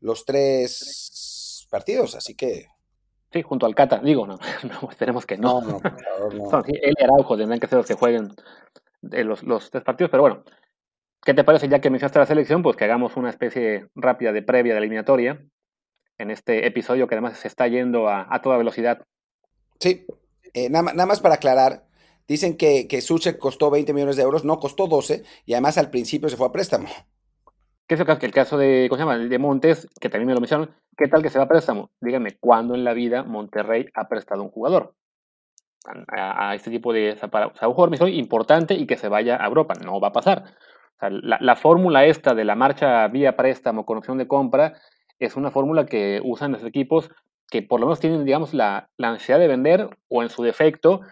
[0.00, 2.68] los tres partidos, así que...
[3.32, 5.60] Sí, junto al Cata, digo, no, no esperemos que no.
[5.60, 6.62] No, no, por favor, no.
[6.68, 8.34] él y Araujo tendrán que ser los que jueguen
[9.02, 10.44] de los, los tres partidos, pero bueno,
[11.24, 14.42] ¿Qué te parece, ya que mencionaste la selección, pues que hagamos una especie rápida de
[14.42, 15.42] previa de eliminatoria
[16.18, 19.06] en este episodio que además se está yendo a, toda velocidad?
[19.80, 20.06] Sí,
[20.54, 21.84] eh, nada, más para aclarar,
[22.28, 23.00] dicen que, que
[23.38, 26.52] costó 20 millones de euros, no costó 12 y además al principio se fue a
[26.52, 26.88] préstamo.
[27.86, 29.18] ¿Qué es el caso, el caso de, ¿cómo se llama?
[29.18, 31.90] de Montes, que también me lo mencionaron, ¿qué tal que se va a préstamo?
[32.00, 34.94] Díganme, ¿cuándo en la vida Monterrey ha prestado un jugador?
[36.08, 37.12] A, este tipo de...
[37.12, 39.74] O sea, jugador importante y que se vaya a Europa.
[39.84, 40.44] No va a pasar
[41.10, 44.74] la, fórmula esta de la marcha vía préstamo con opción de compra
[45.18, 47.10] es una fórmula que usan los equipos
[47.54, 51.02] que por lo menos tienen, digamos, la, la ansiedad de vender o en su defecto,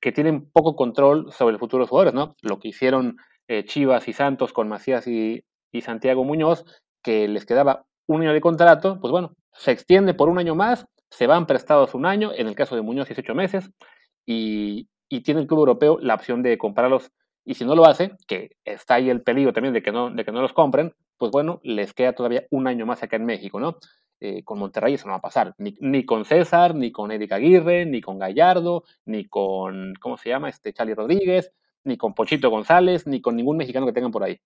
[0.00, 2.36] que tienen poco control sobre el futuro de los jugadores, ¿no?
[2.40, 3.16] Lo que hicieron
[3.48, 6.64] eh, Chivas y Santos con Macías y, y Santiago Muñoz,
[7.02, 10.86] que les quedaba un año de contrato, pues bueno, se extiende por un año más,
[11.10, 13.68] se van prestados un año, en el caso de Muñoz 18 meses,
[14.24, 17.10] y, y tiene el club europeo la opción de comprarlos
[17.44, 20.24] y si no lo hace, que está ahí el peligro también de que no, de
[20.24, 23.58] que no los compren, pues bueno, les queda todavía un año más acá en México,
[23.58, 23.78] ¿no?
[24.20, 27.36] Eh, con Monterrey eso no va a pasar, ni, ni, con César, ni con Erika
[27.36, 30.48] Aguirre, ni con Gallardo, ni con, ¿cómo se llama?
[30.48, 31.52] Este Charlie Rodríguez,
[31.84, 34.40] ni con Pochito González, ni con ningún mexicano que tengan por ahí.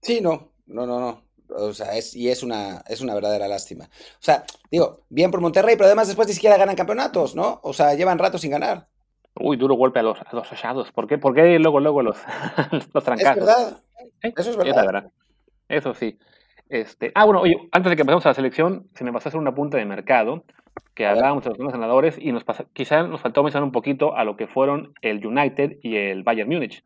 [0.00, 1.22] Sí, no, no, no, no.
[1.54, 3.84] O sea, es, y es una, es una verdadera lástima.
[3.84, 7.60] O sea, digo, bien por Monterrey, pero además después ni siquiera ganan campeonatos, ¿no?
[7.62, 8.88] O sea, llevan rato sin ganar.
[9.34, 10.90] Uy, duro golpe a los, a los asados.
[10.92, 12.16] ¿Por qué, ¿Por qué luego, luego los,
[12.94, 13.36] los trancazos?
[13.36, 13.82] Es verdad.
[14.22, 15.10] Eso es verdad.
[15.68, 16.18] Eso sí.
[16.72, 19.30] Este, ah, bueno, oye, antes de que empecemos a la selección, se me pasó a
[19.30, 20.42] hacer una punta de mercado
[20.94, 24.16] que hablábamos de los nuevos ganadores y nos pasa, quizá nos faltó mencionar un poquito
[24.16, 26.82] a lo que fueron el United y el Bayern Múnich.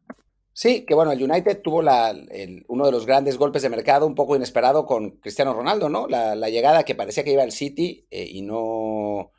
[0.53, 4.09] Sí, que bueno, el United tuvo la, el, uno de los grandes golpes de mercado,
[4.09, 6.09] un poco inesperado con Cristiano Ronaldo, ¿no?
[6.09, 9.31] La, la llegada que parecía que iba al City eh, y no.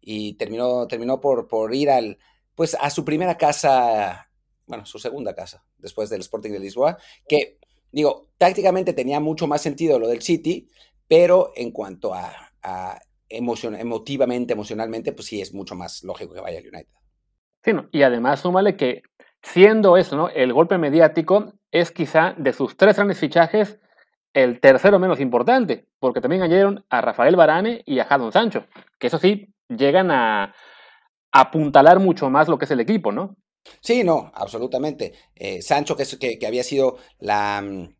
[0.00, 2.16] y terminó, terminó por, por ir al,
[2.54, 4.30] pues a su primera casa,
[4.66, 6.96] bueno, su segunda casa, después del Sporting de Lisboa,
[7.28, 7.58] que
[7.92, 10.68] digo, tácticamente tenía mucho más sentido lo del City,
[11.06, 16.58] pero en cuanto a, a emotivamente, emocionalmente, pues sí es mucho más lógico que vaya
[16.58, 16.92] al United.
[17.64, 19.02] Sí, no, y además súmale que
[19.42, 20.28] siendo eso, ¿no?
[20.28, 23.78] El golpe mediático es quizá de sus tres grandes fichajes
[24.34, 28.64] el tercero menos importante, porque también añadieron a Rafael Barane y a Jadon Sancho,
[28.98, 30.54] que eso sí, llegan a,
[31.32, 33.36] apuntalar mucho más lo que es el equipo, ¿no?
[33.80, 35.12] Sí, no, absolutamente.
[35.34, 37.94] Eh, Sancho, que, que, que, había sido la, mm,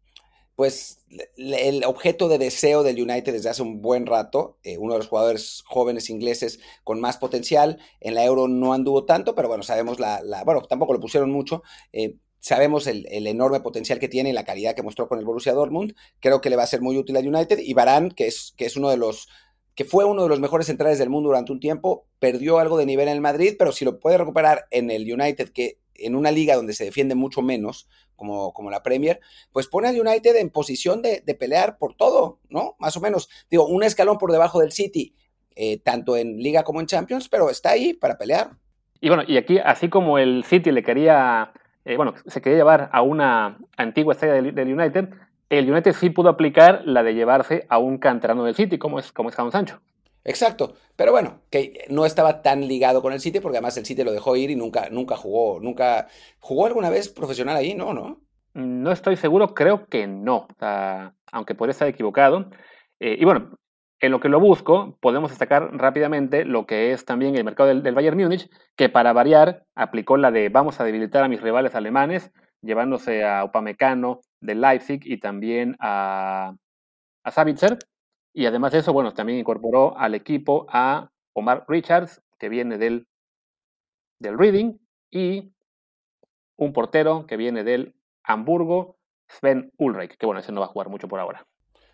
[0.57, 1.05] pues,
[1.37, 5.09] el objeto de deseo del United desde hace un buen rato, eh, uno de los
[5.09, 9.99] jugadores jóvenes ingleses con más potencial, en la Euro no anduvo tanto, pero bueno, sabemos
[9.99, 14.45] la, bueno, tampoco lo pusieron mucho, eh, sabemos el, enorme potencial que tiene y la
[14.45, 17.17] calidad que mostró con el Borussia Dortmund, creo que le va a ser muy útil
[17.17, 19.29] al United, y Barán, que es, que es uno de los
[19.75, 22.87] que fue uno de los mejores centrales del mundo durante un tiempo, perdió algo de
[22.87, 26.31] nivel en el Madrid, pero si lo puede recuperar en el United, que en una
[26.31, 29.21] liga donde se defiende mucho menos, como, como la Premier,
[29.53, 32.77] pues pone al United en posición de, de, pelear por todo, ¿no?
[32.79, 33.29] Más o menos.
[33.51, 35.15] Digo, un escalón por debajo del City,
[35.57, 38.51] eh, tanto en liga como en Champions, pero está ahí para pelear.
[39.01, 41.53] Y bueno, y aquí, así como el City le quería,
[41.85, 45.09] eh, bueno, se quería llevar a una antigua estrella del, del United,
[45.53, 49.13] el United sí pudo aplicar la de llevarse a un canterano del City, como es,
[49.13, 49.81] como es Sancho.
[50.25, 54.03] Exacto, pero bueno, que no estaba tan ligado con el City porque además el City
[54.03, 56.09] lo dejó ir y nunca, nunca jugó, nunca
[56.41, 57.93] jugó alguna vez profesional ahí, ¿no?
[57.93, 58.23] ¿No?
[58.55, 60.49] No estoy seguro, creo que no,
[61.31, 62.47] aunque podría estar equivocado.
[62.99, 63.59] Eh, y bueno,
[64.01, 67.83] en lo que lo busco, podemos destacar rápidamente lo que es también el mercado del,
[67.83, 71.75] del Bayern Múnich, que para variar aplicó la de vamos a debilitar a mis rivales
[71.75, 76.55] alemanes, llevándose a Upamecano, de Leipzig y también a,
[77.25, 77.79] a Savitzer.
[78.35, 83.07] Y además de eso, bueno, también incorporó al equipo a Omar Richards, que viene del,
[84.19, 84.79] del Reading,
[85.11, 85.53] y
[86.57, 88.97] un portero que viene del Hamburgo,
[89.29, 91.47] Sven Ulrich, que bueno, ese no va a jugar mucho por ahora.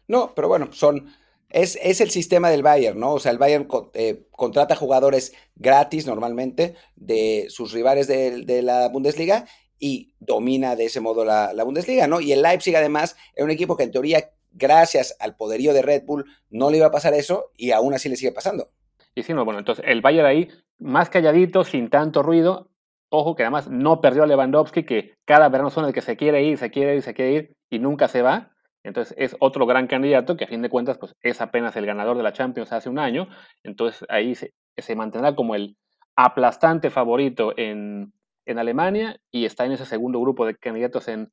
[0.06, 1.08] No, pero bueno, son
[1.50, 3.14] Es, es, el sistema del Bayern, ¿no?
[3.14, 9.46] O sea, el Bayern eh, contrata jugadores gratis normalmente de sus rivales de, la Bundesliga
[9.78, 12.20] y domina de ese modo la, la, Bundesliga, ¿no?
[12.20, 16.04] Y el Leipzig además era un equipo que en teoría, gracias al poderío de Red
[16.04, 18.70] Bull, no le iba a pasar eso y aún así le sigue pasando.
[19.14, 22.70] Y sí, no, bueno, entonces el Bayern ahí, más calladito, sin tanto ruido,
[23.10, 26.42] ojo que además no perdió a Lewandowski, que cada verano son el que se quiere
[26.44, 28.52] ir, se quiere ir, se quiere ir y nunca se va.
[28.84, 32.16] Entonces es otro gran candidato que a fin de cuentas pues, es apenas el ganador
[32.16, 33.28] de la Champions hace un año.
[33.64, 35.76] Entonces ahí se, se mantendrá como el
[36.16, 38.12] aplastante favorito en,
[38.48, 41.32] en, Alemania y está en ese segundo grupo de candidatos en,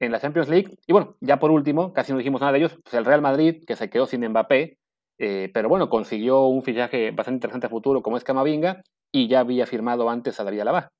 [0.00, 0.78] en la Champions League.
[0.86, 3.62] Y bueno, ya por último, casi no dijimos nada de ellos, pues el Real Madrid,
[3.66, 4.78] que se quedó sin Mbappé,
[5.18, 9.40] eh, pero bueno, consiguió un fichaje bastante interesante a futuro como es Camavinga y ya
[9.40, 10.92] había firmado antes a David Alaba.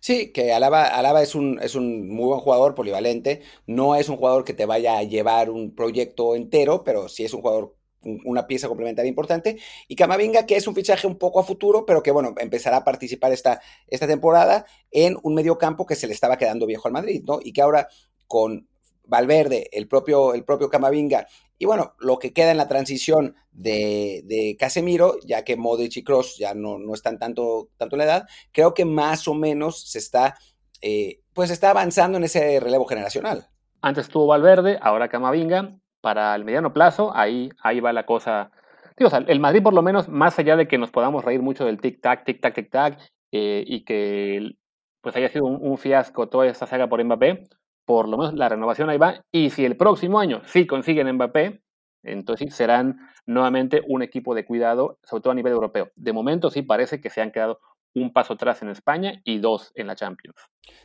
[0.00, 3.42] Sí, que Alaba, Alaba es, un, es un muy buen jugador, polivalente.
[3.66, 7.34] No es un jugador que te vaya a llevar un proyecto entero, pero sí es
[7.34, 9.58] un jugador, una pieza complementaria importante.
[9.88, 12.84] Y Camavinga, que es un fichaje un poco a futuro, pero que bueno, empezará a
[12.84, 16.92] participar esta, esta temporada en un medio campo que se le estaba quedando viejo al
[16.92, 17.38] Madrid, ¿no?
[17.42, 17.88] Y que ahora
[18.26, 18.68] con
[19.04, 21.26] Valverde, el propio, el propio Camavinga
[21.60, 26.02] y bueno, lo que queda en la transición de, de Casemiro, ya que Modric y
[26.02, 29.86] Cross ya no, no están tanto, tanto en la edad, creo que más o menos
[29.90, 30.38] se está,
[30.80, 33.50] eh, pues está avanzando en ese relevo generacional.
[33.82, 35.79] Antes estuvo Valverde, ahora Camavinga.
[36.00, 38.50] Para el mediano plazo, ahí, ahí va la cosa.
[38.96, 41.64] Digo, o el Madrid, por lo menos, más allá de que nos podamos reír mucho
[41.64, 42.98] del tic-tac, tic-tac, tic-tac,
[43.32, 44.56] eh, y que
[45.00, 47.48] pues haya sido un, un, fiasco toda esta saga por Mbappé,
[47.86, 49.24] por lo menos la renovación ahí va.
[49.32, 51.62] Y si el próximo año sí consiguen Mbappé,
[52.02, 55.90] entonces serán nuevamente un equipo de cuidado, sobre todo a nivel europeo.
[55.96, 57.60] De momento sí parece que se han quedado
[57.94, 60.36] un paso atrás en España y dos en la Champions.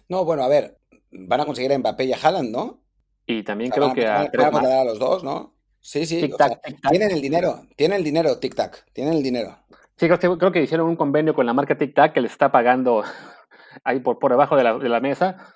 [0.10, 0.78] No, bueno, a ver,
[1.12, 2.82] van a conseguir a Mbappé y a Haaland, ¿no?
[3.26, 5.54] Y también creo que a, van a, a los dos, ¿no?
[5.80, 6.32] Sí, sí.
[6.34, 6.60] o sea,
[6.90, 9.58] tienen el dinero, tienen el dinero, Tic Tac, tienen el dinero.
[9.98, 12.52] Sí, creo, creo, que hicieron un convenio con la marca Tic Tac que les está
[12.52, 13.04] pagando
[13.84, 15.54] ahí por, por debajo de la, de la mesa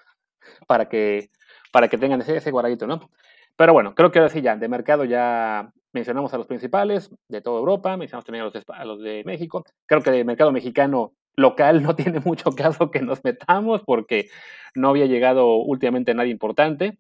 [0.68, 1.30] para que
[1.72, 3.10] para que tengan ese, ese guardadito, ¿no?
[3.56, 7.42] Pero bueno, creo que ahora sí ya, de mercado ya mencionamos a los principales de
[7.42, 9.66] toda Europa, mencionamos también a los de, a los de México.
[9.86, 14.30] Creo que de mercado mexicano local no tiene mucho caso que nos metamos porque
[14.76, 16.98] no había llegado últimamente nadie importante.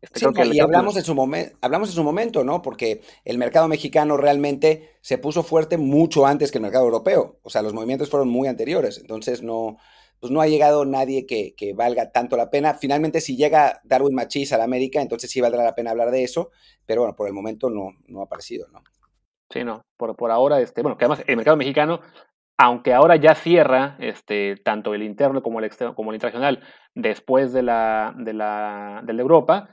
[0.00, 1.12] Este, sí, y hablamos en, su
[1.60, 2.62] hablamos en su momento, ¿no?
[2.62, 7.38] Porque el mercado mexicano realmente se puso fuerte mucho antes que el mercado europeo.
[7.42, 8.98] O sea, los movimientos fueron muy anteriores.
[8.98, 9.78] Entonces no,
[10.20, 12.74] pues no ha llegado nadie que, que, valga tanto la pena.
[12.74, 16.24] Finalmente, si llega Darwin Machis a la América, entonces sí valdrá la pena hablar de
[16.24, 16.50] eso,
[16.84, 18.82] pero bueno, por el momento no, no ha aparecido, ¿no?
[19.50, 22.00] Sí, no, por, por ahora, este, bueno, que además el mercado mexicano,
[22.58, 26.62] aunque ahora ya cierra este, tanto el interno como el externo, como el internacional
[26.94, 29.68] después de la, de la, de la Europa,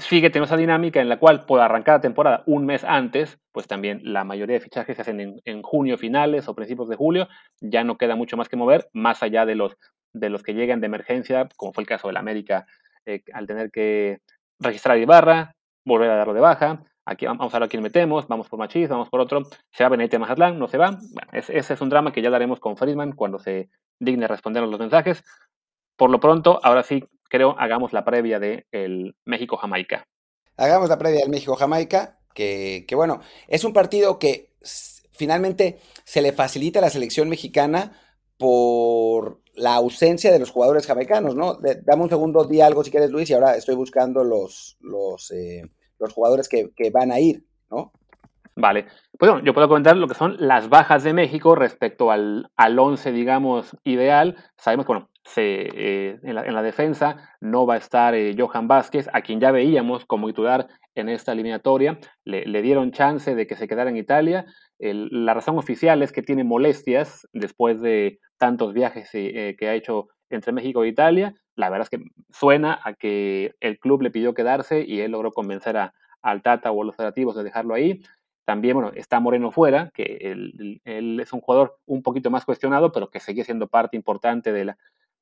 [0.00, 3.66] sigue teniendo esa dinámica en la cual por arrancar la temporada un mes antes, pues
[3.66, 7.28] también la mayoría de fichajes se hacen en, junio finales o principios de julio,
[7.60, 9.76] ya no queda mucho más que mover, más allá de los,
[10.12, 12.66] de los que llegan de emergencia, como fue el caso del América,
[13.06, 14.20] eh, al tener que
[14.58, 18.28] registrar a Ibarra, volver a darlo de baja, aquí vamos a ver a quién metemos,
[18.28, 21.58] vamos por Machis, vamos por otro, se va Benítez Mazatlán, no se va, bueno, ese,
[21.58, 25.24] es un drama que ya daremos con Friedman cuando se digne respondernos los mensajes.
[25.96, 30.04] Por lo pronto, ahora sí, creo, hagamos la previa de el México-Jamaica.
[30.56, 34.52] Hagamos la previa del México-Jamaica, que, que, bueno, es un partido que
[35.12, 37.92] finalmente se le facilita a la selección mexicana
[38.36, 41.58] por la ausencia de los jugadores jamaicanos, ¿no?
[41.84, 45.62] Dame un segundo, di algo si quieres, Luis, y ahora estoy buscando los, los, eh,
[45.98, 47.92] los jugadores que, que, van a ir, ¿no?
[48.56, 48.86] Vale.
[49.18, 52.78] Pues bueno, yo puedo comentar lo que son las bajas de México respecto al, al
[52.78, 54.36] once, digamos, ideal.
[54.56, 58.34] Sabemos que, bueno, se, eh, en, la, en, la, defensa no va a estar eh,
[58.36, 61.98] Johan Vázquez, a quien ya veíamos como titular en esta eliminatoria.
[62.24, 64.46] Le, dieron chance de que se quedara en Italia.
[64.78, 70.08] La razón oficial es que tiene molestias después de tantos viajes eh, que ha hecho
[70.30, 71.34] entre México e Italia.
[71.54, 75.32] La verdad es que suena a que el club le pidió quedarse y él logró
[75.32, 78.00] convencer a, al Tata o a los federativos de dejarlo ahí.
[78.50, 83.08] También, bueno, está Moreno fuera, que él, es un jugador un poquito más cuestionado, pero
[83.08, 84.78] que sigue siendo parte importante de la,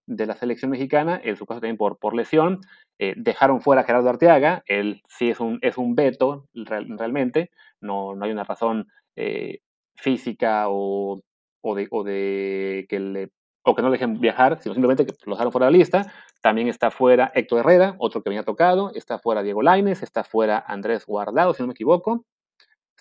[0.06, 2.62] de la selección mexicana, en su caso también por, por lesión.
[2.98, 7.50] Eh, dejaron fuera Gerardo Arteaga, él sí es un, es un veto real, realmente,
[7.82, 9.58] no, no hay una razón eh,
[9.94, 11.20] física o,
[11.60, 13.28] o, de, o, de que le,
[13.62, 16.10] o que no le dejen viajar, sino simplemente que lo dejaron fuera de la lista.
[16.40, 20.64] También está fuera Héctor Herrera, otro que venía tocado, está fuera Diego Laines, está fuera
[20.66, 22.24] Andrés Guardado, si no me equivoco,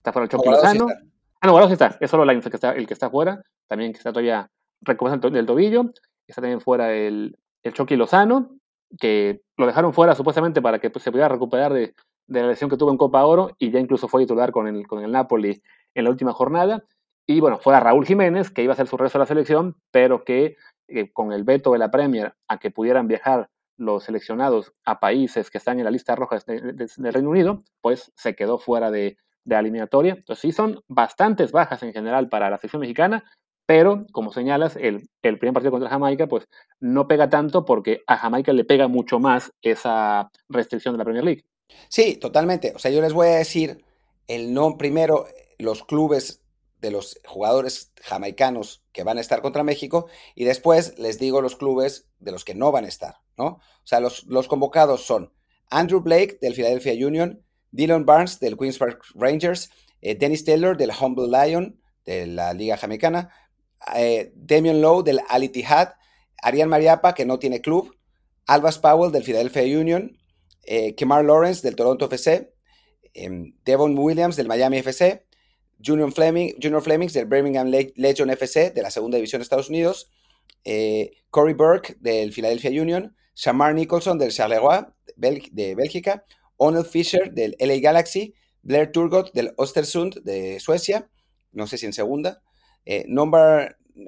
[0.08, 0.88] está fuera el Chucky Lozano.
[0.88, 0.96] Sí
[1.41, 3.91] ah, no, Guardado sí está, es solo el que está, el que está fuera, también
[3.91, 4.50] que está todavía
[4.82, 5.91] recuperando el tobillo.
[6.28, 8.58] Está también fuera el, el Chucky Lozano,
[9.00, 11.93] que lo dejaron fuera supuestamente para que pues, se pudiera recuperar de,
[12.28, 14.88] de la lesión que tuvo en Copa Oro y ya incluso fue titular con el,
[14.88, 15.62] con el Napoli
[15.93, 16.84] en la última jornada.
[17.26, 19.76] Y bueno, fue a Raúl Jiménez, que iba a hacer su resto de la selección,
[19.91, 20.56] pero que
[20.88, 25.52] eh, con el veto de la Premier a que pudieran viajar los seleccionados a países
[25.52, 29.17] que están en la lista roja del Reino Unido, pues se quedó fuera de,
[29.48, 30.14] de la eliminatoria.
[30.14, 33.24] Entonces sí son bastantes bajas en general para la selección mexicana,
[33.66, 36.48] pero como señalas, el, el, primer partido contra Jamaica pues
[36.80, 41.24] no pega tanto porque a Jamaica le pega mucho más esa restricción de la Premier
[41.24, 41.46] League.
[41.90, 42.74] Sí, totalmente.
[42.76, 43.84] O sea, yo les voy a decir
[44.28, 46.44] el no primero los clubes
[46.82, 51.56] de los jugadores jamaicanos que van a estar contra México y después les digo los
[51.56, 53.46] clubes de los que no van a estar, ¿no?
[53.46, 55.34] O sea, los, los convocados son
[55.70, 57.44] Andrew Blake del Philadelphia Union,
[57.78, 59.70] Dylan Barnes del Queens Park Rangers,
[60.02, 63.30] eh, Dennis Taylor del Humble Lion de la Liga Jamaicana,
[63.96, 65.94] eh, Damian Lowe del Al Ittihad,
[66.42, 67.96] Ariel Mariapa, que no tiene club,
[68.48, 70.18] Albas Powell del Philadelphia Union,
[70.63, 72.52] eh, Kemar Lawrence del Toronto FC,
[73.13, 75.24] em, Devon Williams del Miami FC,
[75.80, 80.12] Junior, Fleming, Flemings del Birmingham Legion FC de la segunda división de Estados Unidos,
[80.63, 86.26] eh, Corey Burke del Philadelphia Union, Shamar Nicholson del Charleroi de Bélgica,
[86.58, 91.10] Onel Fisher del LA Galaxy, Blair Turgot del Ostersund de Suecia,
[91.52, 92.41] no sé si en segunda,
[92.86, 93.06] eh,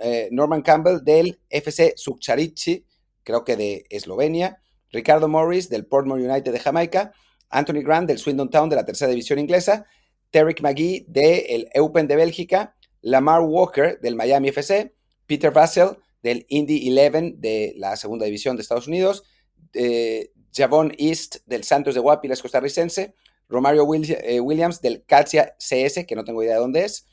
[0.01, 2.85] eh, Norman Campbell del FC Sukharichi,
[3.23, 7.13] creo que de Eslovenia, Ricardo Morris del Portmore United de Jamaica,
[7.49, 9.85] Anthony Grant del Swindon Town de la tercera división inglesa,
[10.31, 14.93] Derek McGee del Eupen de Bélgica, Lamar Walker del Miami FC,
[15.25, 19.23] Peter Vassell del Indy 11 de la segunda división de Estados Unidos,
[19.73, 23.15] eh, Javon East del Santos de Guapiles costarricense,
[23.49, 27.07] Romario eh, Williams del Calcia CS, que no tengo idea de dónde es,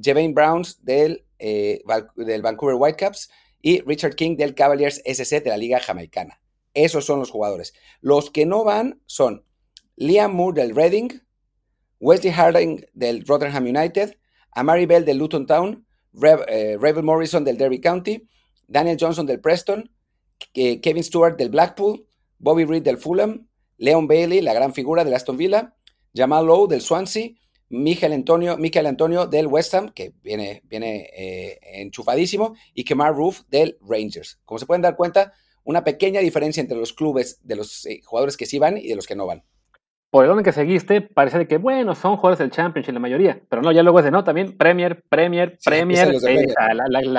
[0.00, 1.82] Jevane Browns del, eh,
[2.16, 3.30] del Vancouver Whitecaps
[3.62, 6.40] y Richard King del Cavaliers SC de la Liga Jamaicana.
[6.74, 7.74] Esos son los jugadores.
[8.00, 9.44] Los que no van son
[9.96, 11.08] Liam Moore del Reading,
[11.98, 14.16] Wesley Harding del Rotherham United,
[14.52, 15.86] Amari Bell del Luton Town,
[16.22, 18.28] eh, Rebel Morrison del Derby County,
[18.66, 19.90] Daniel Johnson del Preston,
[20.52, 22.07] Kevin Stewart del Blackpool,
[22.38, 25.74] Bobby Reed del Fulham, Leon Bailey, la gran figura del Aston Villa,
[26.14, 27.30] Jamal Lowe del Swansea,
[27.70, 33.42] Miguel Antonio, Michael Antonio del West Ham, que viene, viene eh, enchufadísimo, y Kemar Roof
[33.48, 34.40] del Rangers.
[34.44, 38.36] Como se pueden dar cuenta, una pequeña diferencia entre los clubes de los eh, jugadores
[38.36, 39.44] que sí van y de los que no van
[40.10, 43.60] por el orden que seguiste, parece que, bueno, son jugadores del Championship la mayoría, pero
[43.60, 46.14] no, ya luego es de, no, también Premier, Premier, Premier,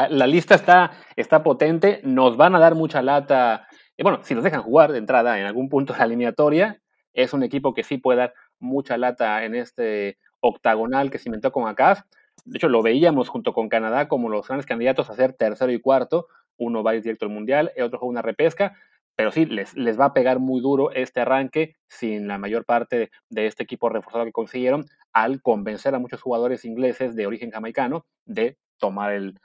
[0.10, 3.67] la, lista está, está potente, nos van a dar mucha lata,
[3.99, 6.81] y bueno, si nos dejan jugar de entrada en algún punto de la eliminatoria,
[7.13, 11.51] es un equipo que sí puede dar mucha lata en este octagonal que se inventó
[11.51, 12.03] con ACAF,
[12.45, 15.81] de hecho lo veíamos junto con Canadá como los grandes candidatos a ser tercero y
[15.81, 18.77] cuarto, uno va directo al Mundial, el otro juega una repesca,
[19.17, 23.12] pero sí, les, les va a pegar muy duro este arranque sin la mayor parte
[23.29, 28.05] de, este equipo reforzado que consiguieron al convencer a muchos jugadores ingleses de origen jamaicano
[28.23, 29.38] de tomar el,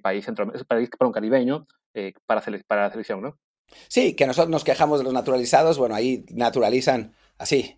[0.00, 3.36] país, centro, el país caribeño eh, para, para la selección, ¿no?
[3.88, 7.76] Sí, que nosotros nos quejamos de los naturalizados, bueno, ahí naturalizan así.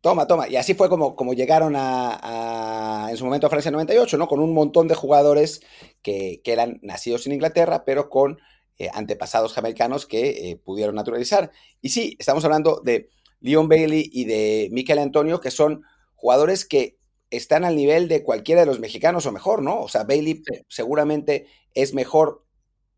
[0.00, 0.48] Toma, toma.
[0.48, 4.28] Y así fue como, como llegaron a, en su momento a Francia 98, ¿no?
[4.28, 5.62] Con un montón de jugadores
[6.02, 8.38] que, que eran nacidos en Inglaterra, pero con
[8.76, 11.52] eh, antepasados jamaicanos que eh, pudieron naturalizar.
[11.80, 15.84] Y sí, estamos hablando de Leon Bailey y de Michael Antonio, que son
[16.16, 16.98] jugadores que
[17.30, 19.80] están al nivel de cualquiera de los mexicanos o mejor, ¿no?
[19.80, 22.44] O sea, Bailey seguramente es mejor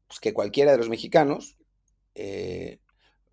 [0.09, 1.59] pues, que cualquiera de los mexicanos.
[2.17, 2.81] Eh,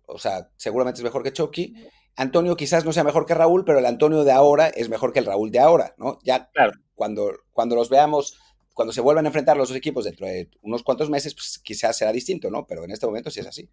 [0.06, 1.74] o sea, seguramente es mejor que Chucky.
[2.16, 5.18] Antonio quizás no sea mejor que Raúl, pero el Antonio de ahora es mejor que
[5.18, 6.18] el Raúl de ahora, ¿no?
[6.22, 6.50] Ya
[6.94, 8.38] cuando, cuando los veamos
[8.74, 11.96] cuando se vuelvan a enfrentar los dos equipos dentro de unos cuantos meses, pues quizás
[11.96, 12.66] será distinto, ¿no?
[12.66, 13.70] Pero en este momento sí es así.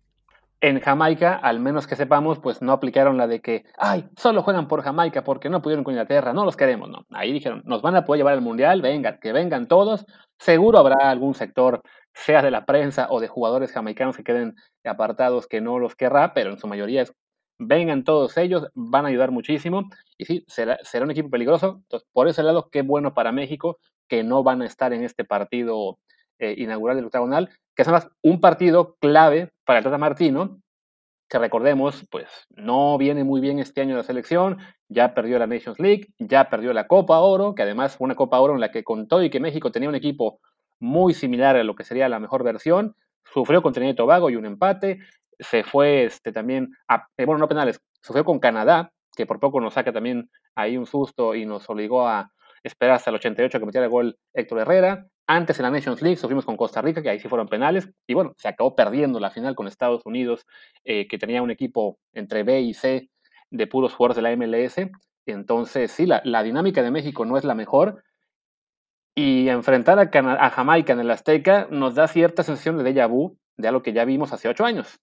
[0.61, 4.67] En Jamaica, al menos que sepamos, pues no aplicaron la de que, ay, solo juegan
[4.67, 7.07] por Jamaica porque no pudieron con Inglaterra, no los queremos, no.
[7.09, 10.05] Ahí dijeron, nos van a poder llevar al Mundial, vengan, que vengan todos.
[10.37, 11.81] Seguro habrá algún sector,
[12.13, 16.33] sea de la prensa o de jugadores jamaicanos que queden apartados que no los querrá,
[16.33, 17.13] pero en su mayoría es,
[17.57, 19.89] vengan todos ellos, van a ayudar muchísimo.
[20.17, 21.81] Y sí, será, será un equipo peligroso.
[21.83, 25.23] Entonces, por ese lado, qué bueno para México que no van a estar en este
[25.23, 25.99] partido
[26.39, 30.59] eh, inaugural del octagonal, que es además un partido clave para el Tata Martino,
[31.29, 34.57] que recordemos, pues no viene muy bien este año la selección,
[34.89, 38.39] ya perdió la Nations League, ya perdió la Copa Oro, que además fue una Copa
[38.41, 40.41] Oro en la que con todo y que México tenía un equipo
[40.79, 42.95] muy similar a lo que sería la mejor versión,
[43.33, 44.99] sufrió con Trinidad y Tobago y un empate,
[45.39, 49.59] se fue este, también, a, eh, bueno, no penales, sufrió con Canadá, que por poco
[49.59, 52.31] nos saca también ahí un susto y nos obligó a,
[52.63, 55.07] esperar hasta el 88 que metiera el gol Héctor Herrera.
[55.27, 57.89] Antes en la Nations League sufrimos con Costa Rica, que ahí sí fueron penales.
[58.07, 60.45] Y bueno, se acabó perdiendo la final con Estados Unidos,
[60.83, 63.09] eh, que tenía un equipo entre B y C
[63.49, 64.89] de puros jugadores de la MLS.
[65.25, 68.03] Entonces, sí, la, la dinámica de México no es la mejor.
[69.15, 73.37] Y enfrentar a, a, Jamaica en el Azteca nos da cierta sensación de déjà vu
[73.57, 74.99] de algo que ya vimos hace ocho años.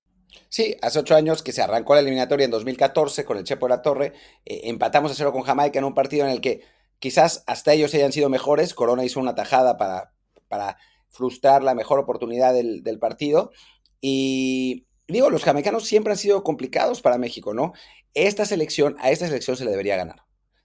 [0.49, 3.71] Sí, hace ocho años que se arrancó la eliminatoria en 2014 con el Chepo de
[3.71, 4.13] la Torre.
[4.45, 6.63] Eh, empatamos a cero con Jamaica en un partido en el que
[6.99, 8.75] quizás hasta ellos hayan sido mejores.
[8.75, 10.13] Corona hizo una tajada para,
[10.49, 10.79] para
[11.09, 13.53] frustrar la mejor oportunidad del, del partido.
[14.01, 17.73] Y digo, los jamaicanos siempre han sido complicados para México, ¿no?
[18.15, 20.23] Esta selección, a esta selección se le debería ganar.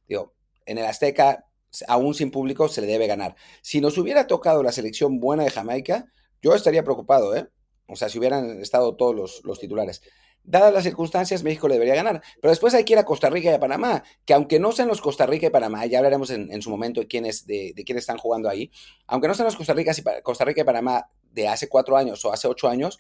[0.08, 0.34] Digo,
[0.66, 1.46] en el Azteca,
[1.88, 3.36] aún sin público, se le debe ganar.
[3.62, 6.12] Si nos hubiera tocado la selección buena de Jamaica,
[6.42, 7.48] yo estaría preocupado, ¿eh?
[7.88, 10.02] O sea, si hubieran estado todos los, titulares.
[10.44, 12.22] Dadas las circunstancias, México le debería ganar.
[12.42, 14.90] Pero después hay que ir a Costa Rica y a Panamá, que aunque no sean
[14.90, 18.18] los Costa Rica y Panamá, ya hablaremos en, su momento de quiénes, de, quiénes están
[18.18, 18.72] jugando ahí,
[19.08, 22.24] aunque no sean los Costa Rica, y, Costa Rica y Panamá de hace cuatro años
[22.26, 23.00] o hace ocho años,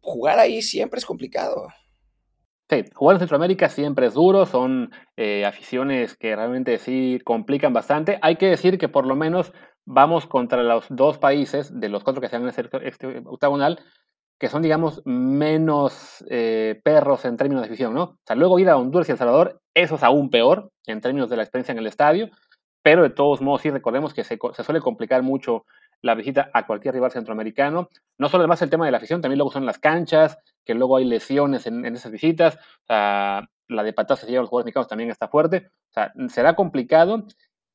[0.00, 1.68] jugar ahí siempre es complicado.
[2.68, 8.18] Sí, jugar en Centroamérica siempre es duro, son eh, aficiones que realmente sí complican bastante.
[8.22, 9.52] Hay que decir que por lo menos
[9.84, 12.48] vamos contra los dos países de los cuatro que se han en
[12.82, 13.78] este, octagonal
[14.38, 18.02] que son, digamos, menos eh, perros en términos de afición, ¿no?
[18.02, 21.30] O sea, luego ir a Honduras y El Salvador, eso es aún peor en términos
[21.30, 22.28] de la experiencia en el estadio,
[22.82, 25.64] pero de todos modos sí recordemos que se suele complicar mucho
[26.02, 27.90] la visita a cualquier rival centroamericano.
[28.18, 30.96] No solo además el tema de la afición, también luego son las canchas, que luego
[30.96, 32.58] hay lesiones en, esas visitas.
[32.88, 35.70] La de patas que llevan los jugadores mexicanos también está fuerte.
[36.28, 37.26] Será complicado.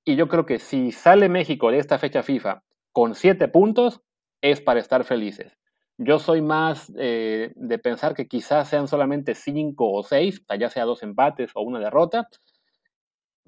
[0.03, 4.01] Y yo creo que si sale México de esta fecha FIFA con siete puntos,
[4.41, 5.57] es para estar felices.
[5.97, 10.85] Yo soy más eh, de pensar que quizás sean solamente cinco o seis, ya sea
[10.85, 12.27] dos empates o una derrota,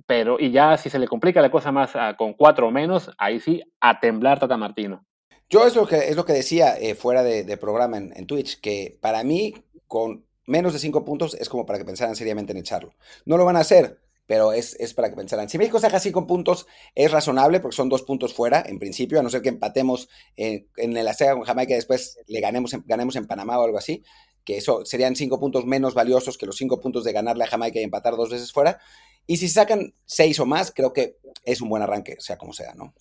[0.05, 3.11] pero y ya si se le complica la cosa más ah, con cuatro o menos,
[3.17, 5.05] ahí sí, a temblar Tata Martino.
[5.49, 8.97] Yo es lo que, es lo que decía eh, fuera de, programa en, Twitch, que
[9.01, 9.53] para mí
[9.87, 12.95] con menos de cinco puntos es como para que pensaran seriamente en echarlo.
[13.25, 15.49] No lo van a hacer, pero es, es para que pensaran.
[15.49, 16.65] Si México saca cinco puntos,
[16.95, 20.67] es razonable porque son dos puntos fuera, en principio, a no ser que empatemos en,
[20.77, 23.77] en el Azteca con Jamaica y después le ganemos en, ganemos en Panamá o algo
[23.77, 24.03] así
[24.43, 27.79] que eso serían cinco puntos menos valiosos que los cinco puntos de ganarle a Jamaica
[27.79, 28.79] y empatar dos veces fuera.
[29.25, 32.73] Y si sacan seis o más, creo que es un buen arranque, sea como sea,
[32.75, 32.93] ¿no?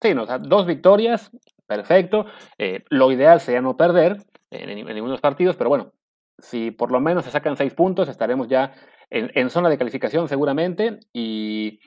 [0.00, 1.30] Sí, no, dos victorias,
[1.66, 2.26] perfecto.
[2.56, 5.92] Eh, lo ideal sería no perder en, ninguno de los partidos, pero bueno,
[6.38, 8.74] si por lo menos se sacan seis puntos, estaremos ya
[9.10, 11.80] en, zona de calificación seguramente y,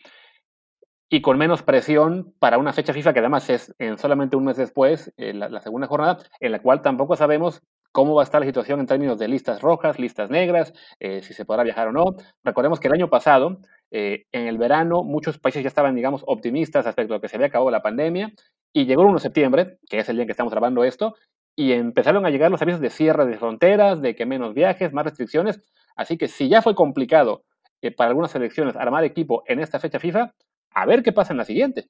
[1.10, 4.58] y, con menos presión para una fecha FIFA que además es en solamente un mes
[4.58, 7.62] después, eh, la, segunda jornada, en la cual tampoco sabemos
[7.92, 11.34] cómo va a estar la situación en términos de listas rojas, listas negras, eh, si
[11.34, 12.16] se podrá viajar o no.
[12.44, 13.60] Recordemos que el año pasado,
[13.92, 17.48] eh, en el verano, muchos países ya estaban, digamos, optimistas respecto a que se había
[17.48, 18.32] acabado la pandemia
[18.74, 21.16] y llegó el 1 de septiembre, que es el día en que estamos grabando esto,
[21.56, 25.06] y empezaron a llegar los avisos de cierre de fronteras, de que menos viajes, más
[25.06, 25.60] restricciones.
[25.96, 27.44] Así que si ya fue complicado
[27.82, 30.34] eh, para algunas selecciones armar equipo en esta fecha FIFA,
[30.74, 31.90] a ver qué pasa en la siguiente.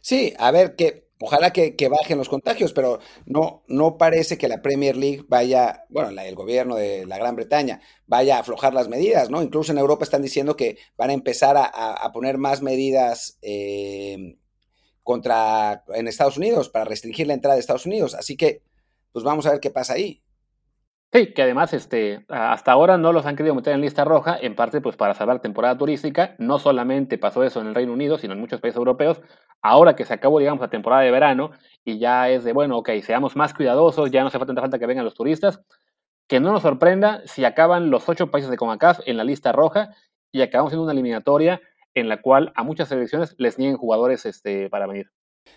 [0.00, 4.60] Sí, a ver qué, Ojalá que, bajen los contagios, pero no, no parece que la
[4.60, 9.30] Premier League vaya, bueno, el gobierno de la Gran Bretaña vaya a aflojar las medidas,
[9.30, 9.40] ¿no?
[9.40, 14.36] Incluso en Europa están diciendo que van a empezar a, poner más medidas eh,
[15.04, 18.14] contra en Estados Unidos para restringir la entrada de Estados Unidos.
[18.16, 18.62] Así que,
[19.12, 20.22] pues vamos a ver qué pasa ahí.
[21.14, 24.56] Sí, que además este, hasta ahora no los han querido meter en lista roja, en
[24.56, 26.34] parte pues para salvar temporada turística.
[26.38, 29.20] No solamente pasó eso en el Reino Unido, sino en muchos países europeos.
[29.62, 31.52] Ahora que se acabó, digamos, la temporada de verano
[31.84, 34.86] y ya es de, bueno, ok, seamos más cuidadosos, ya no hace tanta falta que
[34.86, 35.60] vengan los turistas.
[36.26, 39.90] Que no nos sorprenda si acaban los ocho países de CONCACAF en la lista roja
[40.32, 41.60] y acabamos en una eliminatoria
[41.94, 45.10] en la cual a muchas selecciones les nieguen jugadores este, para venir.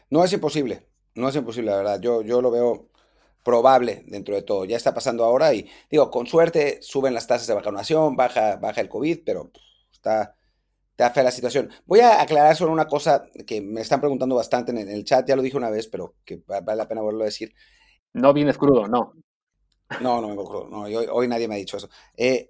[0.10, 2.00] No es imposible, no es imposible, la verdad.
[2.02, 2.90] Yo, yo lo veo
[3.44, 4.66] probable dentro de todo.
[4.66, 8.82] Ya está pasando ahora y digo, con suerte suben las tasas de vacunación, baja, baja
[8.82, 9.52] el COVID, pero
[9.92, 10.36] está,
[10.96, 11.70] está fea la situación.
[11.86, 15.36] Voy a aclarar solo una cosa que me están preguntando bastante en el chat, ya
[15.36, 17.54] lo dije una vez, pero que vale la pena volverlo a decir.
[18.14, 19.14] No vienes crudo, no.
[20.00, 21.90] No, no vengo crudo, no, hoy, nadie me ha dicho eso.
[22.16, 22.50] Eh,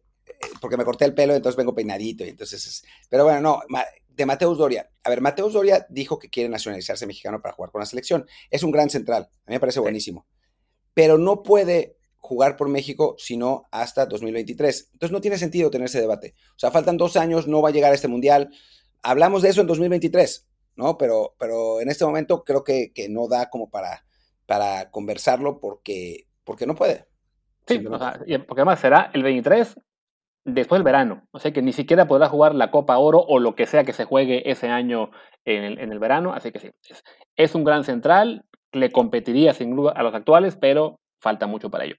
[0.61, 3.61] porque me corté el pelo, entonces vengo peinadito, y entonces pero bueno, no,
[4.07, 4.89] de Mateus Doria.
[5.03, 8.25] A ver, Mateus Doria dijo que quiere nacionalizarse mexicano para jugar con la selección.
[8.49, 10.27] Es un gran central, a mí me parece buenísimo
[10.95, 11.94] pero no puede
[12.25, 14.89] jugar por México sino hasta 2023.
[14.93, 16.33] Entonces no tiene sentido tener ese debate.
[16.51, 18.49] O sea, faltan dos años, no va a llegar a este mundial.
[19.03, 20.97] Hablamos de eso en 2023, ¿no?
[20.97, 24.05] Pero, pero en este momento creo que, no da como para,
[24.45, 27.05] para conversarlo porque, porque no puede.
[27.67, 29.75] Sí, porque además será el 23
[30.43, 31.27] después del verano.
[31.31, 33.93] O sea que ni siquiera podrá jugar la Copa Oro o lo que sea que
[33.93, 35.11] se juegue ese año
[35.43, 36.33] en el, en el verano.
[36.33, 36.69] Así que sí,
[37.35, 41.85] es un gran central, le competiría sin duda a los actuales, pero falta mucho para
[41.85, 41.95] ello.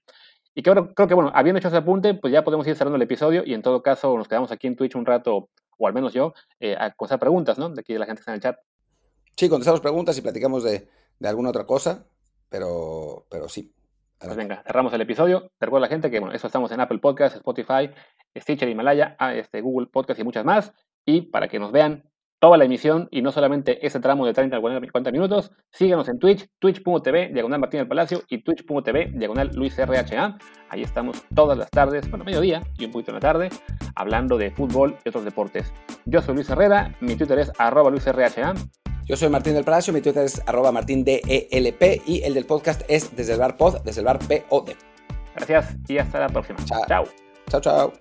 [0.55, 3.01] Y creo, creo que, bueno, habiendo hecho ese apunte, pues ya podemos ir cerrando el
[3.01, 6.13] episodio y en todo caso nos quedamos aquí en Twitch un rato, o al menos
[6.13, 7.69] yo, eh, a contestar preguntas, ¿no?
[7.69, 8.57] De aquí de la gente que está en el chat.
[9.35, 10.87] Sí, contestamos preguntas y platicamos de,
[11.19, 12.07] de alguna otra cosa,
[12.49, 13.73] pero, pero sí.
[14.17, 15.51] Pues venga, cerramos el episodio.
[15.59, 17.91] Te recuerdo a la gente que, bueno, eso estamos en Apple Podcast, Spotify,
[18.35, 20.73] Stitcher, Himalaya, ah, este, Google Podcast y muchas más.
[21.05, 22.09] Y para que nos vean
[22.39, 26.19] toda la emisión y no solamente ese tramo de 30 a 40 minutos, síguenos en
[26.19, 30.37] Twitch, twitch.tv, diagonal Martín del Palacio y twitch.tv, diagonal Luis RHA.
[30.69, 33.49] Ahí estamos todas las tardes, bueno, mediodía y un poquito en la tarde,
[33.95, 35.73] hablando de fútbol y otros deportes.
[36.05, 38.53] Yo soy Luis Herrera, mi Twitter es arroba Luis RHA.
[39.05, 42.81] Yo soy Martín del Palacio, mi Twitter es arroba Martín DELP y el del podcast
[42.89, 44.71] es desde el bar pod, desde el bar POD.
[45.35, 46.59] Gracias y hasta la próxima.
[46.65, 47.05] Chao.
[47.49, 47.93] Chao, chao.